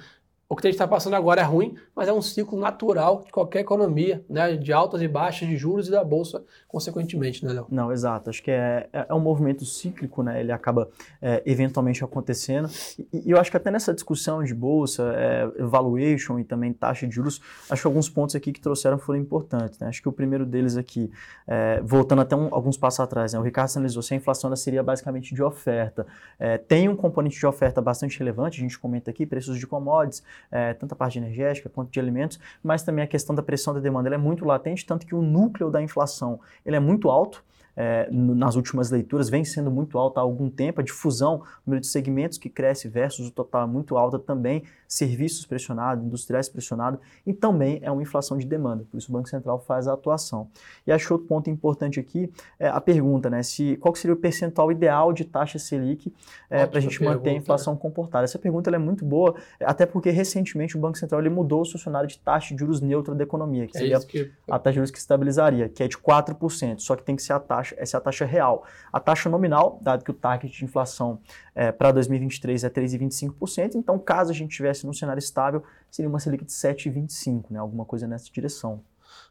o 0.48 0.56
que 0.56 0.68
a 0.68 0.70
gente 0.70 0.76
está 0.76 0.88
passando 0.88 1.16
agora 1.16 1.42
é 1.42 1.44
ruim, 1.44 1.76
mas 1.96 2.08
é 2.08 2.14
um 2.14 2.22
ciclo 2.22 2.60
natural 2.60 3.24
de 3.26 3.32
qualquer 3.32 3.62
economia, 3.62 4.24
né? 4.30 4.56
De 4.56 4.72
altas 4.72 5.02
e 5.02 5.08
baixas 5.08 5.48
de 5.50 5.58
juros 5.58 5.88
e 5.88 5.92
da 5.92 6.04
bolsa, 6.04 6.44
consequentemente, 6.68 7.44
né, 7.44 7.52
Léo? 7.52 7.66
Não, 7.70 7.92
exato. 7.92 8.30
Acho 8.30 8.44
que 8.44 8.52
é, 8.52 8.88
é, 8.94 9.08
é 9.10 9.14
um 9.14 9.20
movimento 9.20 9.66
cíclico, 9.66 10.22
né? 10.22 10.40
Ele 10.40 10.52
acaba 10.52 10.88
é, 11.20 11.42
eventualmente 11.48 12.04
acontecendo. 12.04 12.70
E, 13.12 13.24
e, 13.26 13.32
eu 13.32 13.40
acho 13.40 13.50
que 13.50 13.58
até 13.58 13.72
nessa 13.72 13.92
discussão 13.92 14.44
de 14.44 14.54
bolsa, 14.54 15.14
é, 15.16 15.48
valuation 15.64 16.38
e 16.38 16.44
também 16.44 16.72
taxa 16.74 17.08
de 17.08 17.16
juros, 17.16 17.42
acho 17.68 17.82
que 17.82 17.88
alguns 17.88 18.08
pontos 18.08 18.36
aqui 18.36 18.52
que 18.52 18.62
trouxeram 18.62 19.00
foram 19.00 19.20
importantes. 19.20 19.80
Né? 19.80 19.88
Acho 19.88 20.02
que 20.02 20.10
o 20.10 20.12
primeiro 20.12 20.46
deles 20.46 20.78
aqui, 20.78 21.10
é, 21.48 21.82
voltando 21.84 22.22
até 22.22 22.36
um, 22.36 22.54
alguns 22.54 22.78
passos 22.78 23.00
atrás, 23.00 23.34
né? 23.34 23.40
o 23.40 23.42
Ricardo 23.42 23.72
analisou 23.78 24.04
se 24.04 24.14
a 24.14 24.18
inflação 24.18 24.56
seria 24.56 24.84
basicamente 24.84 25.34
de 25.34 25.42
oferta. 25.42 26.06
É, 26.38 26.60
tem 26.60 26.88
um 26.88 26.96
componente 26.96 27.40
de 27.40 27.46
oferta 27.48 27.82
bastante 27.82 28.20
relevante, 28.20 28.60
a 28.60 28.62
gente 28.62 28.78
comenta 28.78 29.10
aqui, 29.10 29.26
preços 29.26 29.58
de 29.58 29.66
commodities 29.66 30.24
é, 30.52 30.74
tanto 30.74 30.94
a 30.94 30.96
parte 30.96 31.18
energética 31.18 31.70
quanto 31.70 31.92
de 31.92 32.00
alimentos, 32.00 32.40
mas 32.64 32.84
também 32.84 33.04
a 33.04 33.08
questão 33.08 33.36
da 33.36 33.44
pressão 33.44 33.74
da 33.74 33.80
demanda 33.80 34.14
é 34.14 34.18
muito 34.18 34.46
latente, 34.46 34.86
tanto 34.86 35.06
que 35.06 35.16
o 35.16 35.22
núcleo 35.22 35.70
da 35.70 35.82
inflação 35.82 36.40
ele 36.66 36.76
é 36.76 36.80
muito 36.80 37.10
alto, 37.10 37.44
é, 37.76 38.08
nas 38.10 38.56
últimas 38.56 38.90
leituras, 38.90 39.30
vem 39.30 39.44
sendo 39.44 39.70
muito 39.70 39.98
alta 39.98 40.20
há 40.20 40.24
algum 40.24 40.50
tempo. 40.50 40.80
A 40.80 40.84
difusão, 40.84 41.36
o 41.36 41.44
número 41.68 41.82
de 41.82 41.88
segmentos 41.88 42.38
que 42.38 42.50
cresce 42.50 42.88
versus 42.88 43.28
o 43.28 43.32
total 43.32 43.64
é 43.64 43.68
muito 43.68 43.98
alta 43.98 44.18
também. 44.18 44.64
Serviços 44.96 45.46
pressionados, 45.46 46.06
industriais 46.06 46.48
pressionados, 46.48 47.02
e 47.26 47.34
também 47.34 47.80
é 47.82 47.92
uma 47.92 48.02
inflação 48.02 48.38
de 48.38 48.46
demanda. 48.46 48.86
Por 48.90 48.98
isso 48.98 49.10
o 49.10 49.14
Banco 49.14 49.28
Central 49.28 49.60
faz 49.60 49.90
a 49.90 49.94
atuação. 49.94 50.48
E 50.88 50.92
acho 50.92 51.14
outro 51.14 51.28
ponto 51.28 51.50
importante 51.50 52.00
aqui 52.00 52.32
é 52.58 52.70
a 52.70 52.80
pergunta, 52.80 53.30
né? 53.30 53.44
Se, 53.44 53.76
qual 53.78 53.94
seria 53.94 54.14
o 54.14 54.18
percentual 54.18 54.72
ideal 54.72 55.12
de 55.12 55.26
taxa 55.26 55.60
Selic 55.60 56.14
é, 56.50 56.66
para 56.66 56.80
a 56.80 56.82
gente 56.82 57.04
manter 57.04 57.32
a 57.32 57.34
inflação 57.34 57.74
né? 57.74 57.80
comportada? 57.82 58.24
Essa 58.24 58.40
pergunta 58.40 58.70
é 58.70 58.78
muito 58.78 59.04
boa, 59.04 59.36
até 59.60 59.86
porque 59.86 60.12
recentemente 60.12 60.78
o 60.78 60.80
Banco 60.80 60.98
Central 60.98 61.20
ele 61.20 61.30
mudou 61.30 61.62
o 61.62 61.66
seu 61.66 61.78
cenário 61.78 62.08
de 62.08 62.18
taxa 62.18 62.54
de 62.54 62.60
juros 62.62 62.80
neutra 62.80 63.14
da 63.14 63.24
economia, 63.24 63.68
que 63.68 63.76
é 63.76 63.80
seria 63.82 64.00
que... 64.00 64.32
a 64.50 64.58
taxa 64.58 64.72
de 64.72 64.76
juros 64.76 64.92
que 64.92 64.98
estabilizaria, 64.98 65.68
que 65.68 65.84
é 65.84 65.90
de 65.90 65.98
4%, 65.98 66.80
só 66.80 66.96
que 66.96 67.04
tem 67.04 67.18
que 67.18 67.22
ser 67.22 67.34
a 67.34 67.40
taxa, 67.40 67.76
essa 67.78 67.98
é 67.98 68.00
a 68.00 68.02
taxa 68.02 68.24
real. 68.24 68.64
A 68.94 69.00
taxa 69.02 69.30
nominal, 69.30 69.78
dado 69.82 70.06
que 70.06 70.12
o 70.12 70.14
target 70.14 70.58
de 70.58 70.64
inflação 70.64 71.20
é, 71.54 71.72
para 71.72 71.92
2023 71.92 72.64
é 72.64 72.70
3,25%, 72.70 73.76
então 73.76 74.00
caso 74.00 74.32
a 74.32 74.34
gente 74.34 74.56
tivesse 74.56 74.85
num 74.86 74.94
cenário 74.94 75.20
estável, 75.20 75.64
seria 75.90 76.10
uma 76.10 76.20
Selic 76.20 76.46
de 76.46 76.52
7,25%, 76.52 77.46
né? 77.50 77.60
alguma 77.60 77.86
coisa 77.86 78.08
nessa 78.08 78.32
direção. 78.32 78.82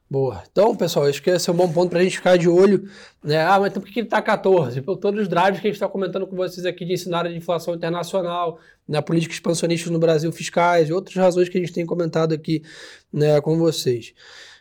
Boa. 0.09 0.43
Então, 0.51 0.77
pessoal, 0.77 1.07
acho 1.07 1.23
que 1.23 1.31
esse 1.31 1.49
é 1.49 1.53
um 1.53 1.57
bom 1.57 1.71
ponto 1.73 1.91
para 1.91 1.99
a 1.99 2.03
gente 2.03 2.19
ficar 2.19 2.37
de 2.37 2.49
olho. 2.49 2.89
Né? 3.23 3.43
Ah, 3.43 3.59
mas 3.59 3.71
então 3.71 3.83
por 3.83 3.91
que 3.91 3.99
ele 3.99 4.07
está 4.07 4.21
14? 4.21 4.81
Por 4.83 4.97
todos 4.99 5.23
os 5.23 5.29
drives 5.29 5.61
que 5.61 5.67
a 5.67 5.71
gente 5.71 5.77
está 5.77 5.89
comentando 5.89 6.27
com 6.27 6.37
vocês 6.37 6.67
aqui 6.67 6.85
de 6.85 6.93
ensinar 6.93 7.27
de 7.27 7.35
inflação 7.35 7.75
internacional, 7.75 8.59
na 8.87 8.99
né? 8.99 9.03
política 9.03 9.33
expansionista 9.33 9.91
no 9.91 9.99
Brasil 9.99 10.31
fiscais 10.31 10.89
e 10.89 10.93
outras 10.93 11.17
razões 11.17 11.49
que 11.49 11.57
a 11.57 11.61
gente 11.61 11.73
tem 11.73 11.87
comentado 11.87 12.35
aqui 12.35 12.63
né, 13.13 13.41
com 13.41 13.57
vocês. 13.59 14.15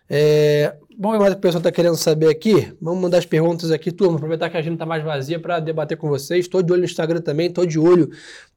É, 0.09 0.75
o 0.97 1.11
que 1.11 1.17
o 1.17 1.35
pessoal 1.37 1.59
está 1.59 1.71
querendo 1.71 1.95
saber 1.95 2.29
aqui. 2.29 2.71
Vamos 2.81 3.01
mandar 3.01 3.17
as 3.17 3.25
perguntas 3.25 3.71
aqui, 3.71 3.91
turma. 3.91 4.17
Aproveitar 4.17 4.49
que 4.49 4.57
a 4.57 4.59
agenda 4.59 4.75
está 4.75 4.85
mais 4.85 5.03
vazia 5.03 5.39
para 5.39 5.59
debater 5.59 5.97
com 5.97 6.07
vocês. 6.07 6.45
Estou 6.45 6.61
de 6.61 6.71
olho 6.71 6.81
no 6.81 6.85
Instagram 6.85 7.21
também, 7.21 7.47
estou 7.47 7.65
de 7.65 7.79
olho 7.79 8.09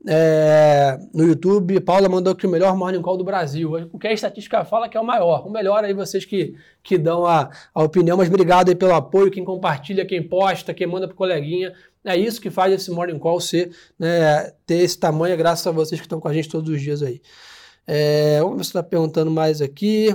é, 0.06 0.98
no 1.14 1.24
YouTube. 1.24 1.80
Paula 1.80 2.08
mandou 2.08 2.32
aqui 2.32 2.46
o 2.46 2.50
melhor 2.50 2.76
Morning 2.76 3.00
Call 3.00 3.16
do 3.16 3.24
Brasil. 3.24 3.88
O 3.92 3.98
que 3.98 4.06
a 4.06 4.12
estatística 4.12 4.64
fala 4.64 4.88
que 4.88 4.96
é 4.96 5.00
o 5.00 5.04
maior. 5.04 5.46
O 5.46 5.50
melhor 5.50 5.82
aí 5.84 5.94
vocês 5.94 6.24
que, 6.24 6.54
que 6.82 6.98
dão 6.98 7.24
a, 7.24 7.50
a 7.74 7.82
opinião. 7.82 8.16
Mas 8.16 8.28
obrigado 8.28 8.68
aí 8.68 8.74
pelo 8.74 8.94
apoio, 8.94 9.30
quem 9.30 9.44
compartilha, 9.44 10.04
quem 10.04 10.22
posta, 10.22 10.74
quem 10.74 10.86
manda 10.86 11.06
para 11.06 11.16
coleguinha. 11.16 11.72
É 12.04 12.16
isso 12.16 12.40
que 12.40 12.50
faz 12.50 12.72
esse 12.72 12.90
Morning 12.90 13.18
Call 13.18 13.40
ser, 13.40 13.70
né, 13.98 14.52
ter 14.64 14.76
esse 14.76 14.96
tamanho, 14.96 15.36
graças 15.36 15.66
a 15.66 15.72
vocês 15.72 16.00
que 16.00 16.06
estão 16.06 16.20
com 16.20 16.28
a 16.28 16.32
gente 16.32 16.48
todos 16.48 16.70
os 16.70 16.80
dias 16.80 17.02
aí. 17.02 17.20
É, 17.84 18.40
vamos 18.40 18.58
ver 18.58 18.64
se 18.64 18.70
está 18.70 18.82
perguntando 18.82 19.30
mais 19.30 19.60
aqui. 19.60 20.14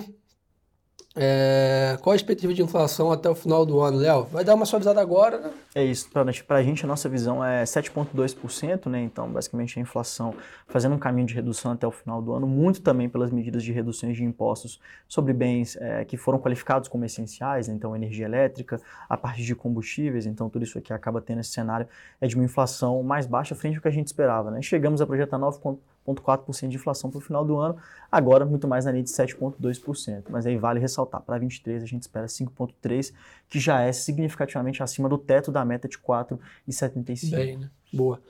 É, 1.13 1.97
qual 2.01 2.13
a 2.13 2.15
expectativa 2.15 2.53
de 2.53 2.61
inflação 2.61 3.11
até 3.11 3.29
o 3.29 3.35
final 3.35 3.65
do 3.65 3.81
ano, 3.81 3.97
Léo? 3.97 4.23
Vai 4.31 4.45
dar 4.45 4.55
uma 4.55 4.65
suavizada 4.65 5.01
agora, 5.01 5.39
né? 5.39 5.51
É 5.75 5.83
isso. 5.83 6.09
Para 6.09 6.23
a 6.57 6.63
gente, 6.63 6.85
a 6.85 6.87
nossa 6.87 7.09
visão 7.09 7.43
é 7.43 7.63
7,2%, 7.65 8.89
né? 8.89 9.01
Então, 9.01 9.29
basicamente, 9.29 9.77
a 9.77 9.81
inflação 9.81 10.33
fazendo 10.67 10.95
um 10.95 10.97
caminho 10.97 11.27
de 11.27 11.33
redução 11.33 11.73
até 11.73 11.85
o 11.85 11.91
final 11.91 12.21
do 12.21 12.33
ano, 12.33 12.47
muito 12.47 12.81
também 12.81 13.09
pelas 13.09 13.29
medidas 13.29 13.61
de 13.61 13.73
reduções 13.73 14.15
de 14.15 14.23
impostos 14.23 14.79
sobre 15.05 15.33
bens 15.33 15.75
é, 15.81 16.05
que 16.05 16.15
foram 16.15 16.39
qualificados 16.39 16.87
como 16.87 17.03
essenciais, 17.03 17.67
né? 17.67 17.73
então, 17.73 17.93
energia 17.93 18.25
elétrica, 18.25 18.79
a 19.09 19.17
parte 19.17 19.43
de 19.43 19.53
combustíveis. 19.53 20.25
Então, 20.25 20.49
tudo 20.49 20.63
isso 20.63 20.77
aqui 20.77 20.93
acaba 20.93 21.19
tendo 21.19 21.41
esse 21.41 21.51
cenário 21.51 21.87
é 22.21 22.27
de 22.27 22.35
uma 22.35 22.45
inflação 22.45 23.03
mais 23.03 23.25
baixa 23.25 23.53
frente 23.53 23.75
ao 23.75 23.81
que 23.81 23.87
a 23.89 23.91
gente 23.91 24.07
esperava, 24.07 24.49
né? 24.49 24.61
Chegamos 24.61 25.01
a 25.01 25.05
projetar 25.05 25.37
9,4% 26.07 26.67
de 26.67 26.75
inflação 26.75 27.09
para 27.09 27.17
o 27.17 27.21
final 27.21 27.45
do 27.45 27.57
ano, 27.57 27.77
agora 28.11 28.45
muito 28.45 28.67
mais 28.67 28.85
na 28.85 28.91
linha 28.91 29.03
de 29.03 29.09
7,2%. 29.09 30.23
Mas 30.29 30.45
aí 30.45 30.57
vale 30.57 30.79
ressaltar, 30.79 31.21
para 31.21 31.37
23 31.37 31.83
a 31.83 31.85
gente 31.85 32.01
espera 32.01 32.25
5,3%, 32.25 33.13
que 33.49 33.59
já 33.59 33.81
é 33.81 33.91
significativamente 33.91 34.81
acima 34.81 35.07
do 35.07 35.17
teto 35.17 35.51
da 35.51 35.63
meta 35.63 35.87
de 35.87 35.97
4,75%. 35.97 37.31
Bem, 37.31 37.57
né? 37.57 37.69
Boa. 37.93 38.21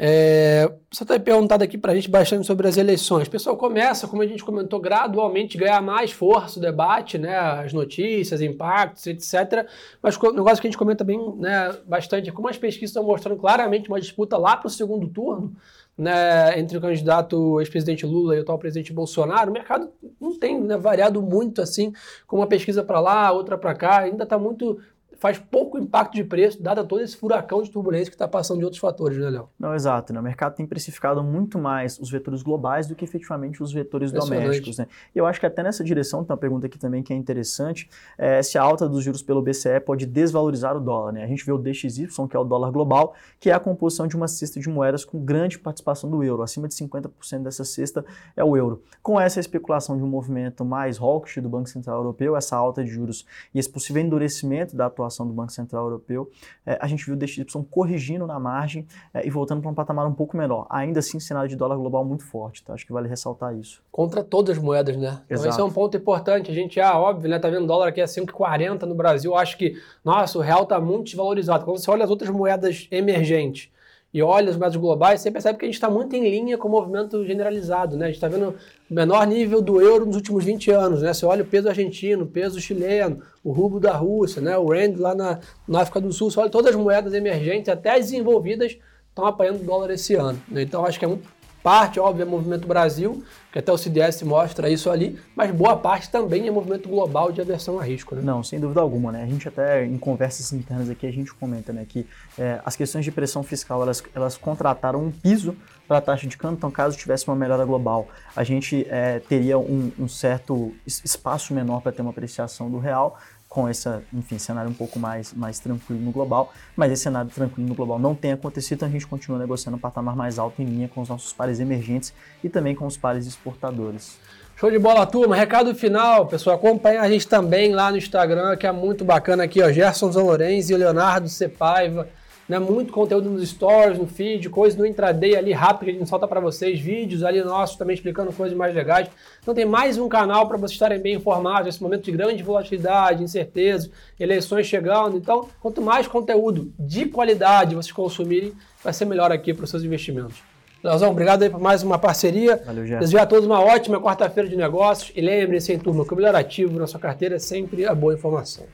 É, 0.00 0.72
você 0.88 1.02
está 1.02 1.18
perguntado 1.18 1.64
aqui 1.64 1.76
para 1.76 1.90
a 1.90 1.94
gente 1.94 2.08
bastante 2.08 2.46
sobre 2.46 2.68
as 2.68 2.76
eleições. 2.76 3.26
O 3.26 3.30
pessoal 3.30 3.56
começa, 3.56 4.06
como 4.06 4.22
a 4.22 4.26
gente 4.26 4.44
comentou, 4.44 4.78
gradualmente 4.78 5.58
ganhar 5.58 5.82
mais 5.82 6.12
força 6.12 6.60
o 6.60 6.62
debate, 6.62 7.18
né, 7.18 7.36
as 7.36 7.72
notícias, 7.72 8.40
impactos, 8.40 9.08
etc. 9.08 9.66
Mas 10.00 10.16
o 10.16 10.32
negócio 10.32 10.60
que 10.60 10.68
a 10.68 10.70
gente 10.70 10.78
comenta 10.78 11.02
bem 11.02 11.18
né, 11.36 11.76
bastante 11.84 12.30
é 12.30 12.32
como 12.32 12.48
as 12.48 12.56
pesquisas 12.56 12.90
estão 12.90 13.02
mostrando 13.02 13.40
claramente 13.40 13.88
uma 13.88 14.00
disputa 14.00 14.38
lá 14.38 14.56
para 14.56 14.68
o 14.68 14.70
segundo 14.70 15.08
turno, 15.08 15.56
né, 15.98 16.56
entre 16.58 16.78
o 16.78 16.80
candidato 16.80 17.60
ex-presidente 17.60 18.06
Lula 18.06 18.36
e 18.36 18.38
o 18.38 18.42
atual 18.42 18.58
presidente 18.58 18.92
Bolsonaro, 18.92 19.50
o 19.50 19.52
mercado 19.52 19.90
não 20.20 20.38
tem 20.38 20.60
né, 20.60 20.76
variado 20.76 21.20
muito 21.20 21.60
assim, 21.60 21.92
com 22.24 22.36
uma 22.36 22.46
pesquisa 22.46 22.84
para 22.84 23.00
lá, 23.00 23.32
outra 23.32 23.58
para 23.58 23.74
cá, 23.74 23.98
ainda 23.98 24.22
está 24.22 24.38
muito 24.38 24.78
faz 25.18 25.38
pouco 25.38 25.78
impacto 25.78 26.14
de 26.14 26.22
preço, 26.22 26.62
dado 26.62 26.86
todo 26.86 27.00
esse 27.00 27.16
furacão 27.16 27.62
de 27.62 27.70
turbulência 27.70 28.06
que 28.06 28.14
está 28.14 28.28
passando 28.28 28.58
de 28.58 28.64
outros 28.64 28.80
fatores, 28.80 29.18
né, 29.18 29.28
Léo? 29.28 29.48
Não, 29.58 29.74
exato. 29.74 30.12
Né? 30.12 30.20
O 30.20 30.22
mercado 30.22 30.54
tem 30.54 30.66
precificado 30.66 31.22
muito 31.22 31.58
mais 31.58 31.98
os 31.98 32.10
vetores 32.10 32.42
globais 32.42 32.86
do 32.86 32.94
que 32.94 33.04
efetivamente 33.04 33.62
os 33.62 33.72
vetores 33.72 34.12
domésticos. 34.12 34.78
Né? 34.78 34.86
E 35.14 35.18
eu 35.18 35.26
acho 35.26 35.40
que 35.40 35.46
até 35.46 35.62
nessa 35.62 35.82
direção, 35.82 36.22
tem 36.22 36.32
uma 36.32 36.38
pergunta 36.38 36.66
aqui 36.66 36.78
também 36.78 37.02
que 37.02 37.12
é 37.12 37.16
interessante, 37.16 37.90
é 38.16 38.42
se 38.42 38.56
a 38.56 38.62
alta 38.62 38.88
dos 38.88 39.02
juros 39.02 39.20
pelo 39.20 39.42
BCE 39.42 39.80
pode 39.84 40.06
desvalorizar 40.06 40.76
o 40.76 40.80
dólar. 40.80 41.12
Né? 41.12 41.24
A 41.24 41.26
gente 41.26 41.44
vê 41.44 41.50
o 41.50 41.58
DXY, 41.58 42.06
que 42.30 42.36
é 42.36 42.38
o 42.38 42.44
dólar 42.44 42.70
global, 42.70 43.14
que 43.40 43.50
é 43.50 43.52
a 43.52 43.60
composição 43.60 44.06
de 44.06 44.16
uma 44.16 44.28
cesta 44.28 44.60
de 44.60 44.68
moedas 44.68 45.04
com 45.04 45.18
grande 45.18 45.58
participação 45.58 46.08
do 46.08 46.22
euro. 46.22 46.42
Acima 46.42 46.68
de 46.68 46.74
50% 46.74 47.42
dessa 47.42 47.64
cesta 47.64 48.04
é 48.36 48.44
o 48.44 48.56
euro. 48.56 48.82
Com 49.02 49.20
essa 49.20 49.40
especulação 49.40 49.96
de 49.96 50.02
um 50.02 50.08
movimento 50.08 50.64
mais 50.64 50.98
hawkish 51.00 51.42
do 51.42 51.48
Banco 51.48 51.68
Central 51.68 51.96
Europeu, 51.96 52.36
essa 52.36 52.56
alta 52.56 52.84
de 52.84 52.90
juros 52.90 53.26
e 53.52 53.58
esse 53.58 53.68
possível 53.68 54.00
endurecimento 54.00 54.76
da 54.76 54.86
atuação 54.86 55.07
atuação 55.08 55.26
do 55.26 55.32
Banco 55.32 55.50
Central 55.50 55.84
Europeu, 55.84 56.30
é, 56.64 56.78
a 56.80 56.86
gente 56.86 57.04
viu 57.04 57.14
o 57.14 57.16
DXY 57.16 57.44
corrigindo 57.70 58.26
na 58.26 58.38
margem 58.38 58.86
é, 59.12 59.26
e 59.26 59.30
voltando 59.30 59.60
para 59.60 59.70
um 59.70 59.74
patamar 59.74 60.06
um 60.06 60.12
pouco 60.12 60.36
menor. 60.36 60.66
Ainda 60.70 61.00
assim, 61.00 61.18
cenário 61.18 61.48
de 61.48 61.56
dólar 61.56 61.76
global 61.76 62.04
muito 62.04 62.24
forte, 62.24 62.62
tá? 62.62 62.74
Acho 62.74 62.86
que 62.86 62.92
vale 62.92 63.08
ressaltar 63.08 63.56
isso. 63.56 63.82
Contra 63.90 64.22
todas 64.22 64.56
as 64.56 64.62
moedas, 64.62 64.96
né? 64.96 65.20
Então 65.28 65.48
esse 65.48 65.60
é 65.60 65.64
um 65.64 65.70
ponto 65.70 65.96
importante. 65.96 66.50
A 66.50 66.54
gente, 66.54 66.80
ah, 66.80 66.98
óbvio, 66.98 67.28
né? 67.28 67.38
Tá 67.38 67.48
vendo 67.48 67.66
dólar 67.66 67.88
aqui 67.88 68.00
a 68.00 68.06
5,40 68.06 68.82
no 68.82 68.94
Brasil. 68.94 69.34
Acho 69.34 69.56
que, 69.56 69.74
nossa, 70.04 70.38
o 70.38 70.42
real 70.42 70.66
tá 70.66 70.80
muito 70.80 71.06
desvalorizado. 71.06 71.64
Quando 71.64 71.78
você 71.78 71.90
olha 71.90 72.04
as 72.04 72.10
outras 72.10 72.30
moedas 72.30 72.86
emergentes, 72.90 73.70
e 74.12 74.22
olha 74.22 74.50
os 74.50 74.56
moedas 74.56 74.76
globais, 74.76 75.20
você 75.20 75.30
percebe 75.30 75.58
que 75.58 75.66
a 75.66 75.68
gente 75.68 75.74
está 75.74 75.90
muito 75.90 76.16
em 76.16 76.22
linha 76.28 76.56
com 76.56 76.66
o 76.66 76.70
movimento 76.70 77.24
generalizado. 77.26 77.96
Né? 77.96 78.06
A 78.06 78.08
gente 78.08 78.16
está 78.16 78.28
vendo 78.28 78.54
o 78.90 78.94
menor 78.94 79.26
nível 79.26 79.60
do 79.60 79.80
euro 79.82 80.06
nos 80.06 80.16
últimos 80.16 80.44
20 80.44 80.70
anos. 80.70 81.02
Né? 81.02 81.12
Você 81.12 81.26
olha 81.26 81.42
o 81.42 81.46
peso 81.46 81.68
argentino, 81.68 82.24
o 82.24 82.26
peso 82.26 82.58
chileno, 82.58 83.20
o 83.44 83.52
rublo 83.52 83.78
da 83.78 83.94
Rússia, 83.94 84.40
né? 84.40 84.56
o 84.56 84.66
rand 84.68 84.94
lá 84.96 85.14
na, 85.14 85.40
na 85.66 85.82
África 85.82 86.00
do 86.00 86.10
Sul. 86.10 86.30
Você 86.30 86.40
olha 86.40 86.48
todas 86.48 86.74
as 86.74 86.80
moedas 86.80 87.12
emergentes, 87.12 87.68
até 87.68 87.96
as 87.96 88.06
desenvolvidas, 88.06 88.78
estão 89.10 89.26
apanhando 89.26 89.60
o 89.60 89.64
dólar 89.64 89.90
esse 89.90 90.14
ano. 90.14 90.40
Né? 90.48 90.62
Então 90.62 90.86
acho 90.86 90.98
que 90.98 91.04
é 91.04 91.08
muito 91.08 91.28
parte, 91.62 92.00
óbvio, 92.00 92.22
é 92.22 92.24
movimento 92.24 92.66
Brasil, 92.66 93.22
que 93.52 93.58
até 93.58 93.72
o 93.72 93.78
CDS 93.78 94.22
mostra 94.22 94.70
isso 94.70 94.90
ali, 94.90 95.18
mas 95.34 95.50
boa 95.50 95.76
parte 95.76 96.10
também 96.10 96.46
é 96.46 96.50
movimento 96.50 96.88
global 96.88 97.32
de 97.32 97.40
aversão 97.40 97.78
a 97.78 97.84
risco. 97.84 98.14
Né? 98.14 98.22
Não, 98.22 98.42
sem 98.42 98.60
dúvida 98.60 98.80
alguma. 98.80 99.12
Né? 99.12 99.22
A 99.22 99.26
gente 99.26 99.48
até, 99.48 99.84
em 99.84 99.98
conversas 99.98 100.52
internas 100.52 100.88
aqui, 100.88 101.06
a 101.06 101.12
gente 101.12 101.32
comenta 101.34 101.72
né, 101.72 101.86
que 101.88 102.06
é, 102.38 102.60
as 102.64 102.76
questões 102.76 103.04
de 103.04 103.10
pressão 103.10 103.42
fiscal, 103.42 103.82
elas, 103.82 104.02
elas 104.14 104.36
contrataram 104.36 105.02
um 105.02 105.10
piso 105.10 105.56
para 105.86 105.98
a 105.98 106.00
taxa 106.02 106.26
de 106.26 106.36
câmbio, 106.36 106.56
então 106.58 106.70
caso 106.70 106.98
tivesse 106.98 107.26
uma 107.26 107.34
melhora 107.34 107.64
global, 107.64 108.08
a 108.36 108.44
gente 108.44 108.86
é, 108.90 109.20
teria 109.20 109.58
um, 109.58 109.90
um 109.98 110.06
certo 110.06 110.74
espaço 110.86 111.54
menor 111.54 111.80
para 111.80 111.90
ter 111.90 112.02
uma 112.02 112.10
apreciação 112.10 112.70
do 112.70 112.78
real, 112.78 113.18
com 113.58 113.68
esse 113.68 113.88
enfim, 114.12 114.38
cenário 114.38 114.70
um 114.70 114.74
pouco 114.74 115.00
mais, 115.00 115.34
mais 115.34 115.58
tranquilo 115.58 116.00
no 116.00 116.12
global, 116.12 116.52
mas 116.76 116.92
esse 116.92 117.02
cenário 117.02 117.28
tranquilo 117.28 117.68
no 117.68 117.74
global 117.74 117.98
não 117.98 118.14
tem 118.14 118.30
acontecido, 118.30 118.76
então 118.76 118.88
a 118.88 118.90
gente 118.92 119.04
continua 119.04 119.36
negociando 119.36 119.76
um 119.76 119.80
patamar 119.80 120.14
mais 120.14 120.38
alto 120.38 120.62
em 120.62 120.64
linha 120.64 120.86
com 120.86 121.00
os 121.00 121.08
nossos 121.08 121.32
pares 121.32 121.58
emergentes 121.58 122.14
e 122.44 122.48
também 122.48 122.72
com 122.72 122.86
os 122.86 122.96
pares 122.96 123.26
exportadores. 123.26 124.16
Show 124.54 124.70
de 124.70 124.78
bola, 124.78 125.04
turma. 125.06 125.34
Recado 125.34 125.74
final, 125.74 126.26
pessoal. 126.26 126.54
Acompanha 126.54 127.00
a 127.00 127.08
gente 127.08 127.26
também 127.26 127.72
lá 127.72 127.90
no 127.90 127.96
Instagram, 127.96 128.56
que 128.56 128.66
é 128.66 128.70
muito 128.70 129.04
bacana 129.04 129.42
aqui, 129.42 129.60
ó. 129.60 129.72
Gerson 129.72 130.12
Zanorenzi 130.12 130.72
e 130.72 130.76
Leonardo 130.76 131.28
Cepaiva 131.28 132.08
né? 132.48 132.58
Muito 132.58 132.92
conteúdo 132.92 133.28
nos 133.28 133.48
stories, 133.48 133.98
no 133.98 134.06
feed, 134.06 134.48
coisas 134.48 134.78
no 134.78 134.86
intraday 134.86 135.36
ali 135.36 135.52
rápido 135.52 135.84
que 135.84 135.90
a 135.90 135.98
gente 135.98 136.08
solta 136.08 136.26
para 136.26 136.40
vocês, 136.40 136.80
vídeos 136.80 137.22
ali 137.22 137.42
nossos 137.42 137.76
também 137.76 137.94
explicando 137.94 138.32
coisas 138.32 138.56
mais 138.56 138.74
legais. 138.74 139.08
Então 139.42 139.54
tem 139.54 139.66
mais 139.66 139.98
um 139.98 140.08
canal 140.08 140.48
para 140.48 140.56
vocês 140.56 140.72
estarem 140.72 140.98
bem 140.98 141.16
informados 141.16 141.66
nesse 141.66 141.82
momento 141.82 142.04
de 142.04 142.12
grande 142.12 142.42
volatilidade, 142.42 143.22
incerteza, 143.22 143.90
eleições 144.18 144.66
chegando. 144.66 145.16
Então, 145.16 145.48
quanto 145.60 145.82
mais 145.82 146.06
conteúdo 146.08 146.72
de 146.78 147.06
qualidade 147.06 147.74
vocês 147.74 147.92
consumirem, 147.92 148.52
vai 148.82 148.92
ser 148.92 149.04
melhor 149.04 149.30
aqui 149.30 149.52
para 149.52 149.64
os 149.64 149.70
seus 149.70 149.82
investimentos. 149.82 150.42
Leozão, 150.82 151.10
obrigado 151.10 151.42
aí 151.42 151.50
por 151.50 151.60
mais 151.60 151.82
uma 151.82 151.98
parceria. 151.98 152.62
Valeu, 152.64 152.84
Jeff. 152.84 153.00
Desejo 153.00 153.18
a 153.18 153.26
todos 153.26 153.44
uma 153.44 153.60
ótima 153.60 154.00
quarta-feira 154.00 154.48
de 154.48 154.56
negócios. 154.56 155.12
E 155.16 155.20
lembre-se, 155.20 155.76
turma, 155.78 156.04
que 156.04 156.12
o 156.12 156.16
melhor 156.16 156.36
ativo 156.36 156.78
na 156.78 156.86
sua 156.86 157.00
carteira 157.00 157.34
é 157.34 157.38
sempre 157.40 157.84
a 157.84 157.94
boa 157.94 158.14
informação. 158.14 158.64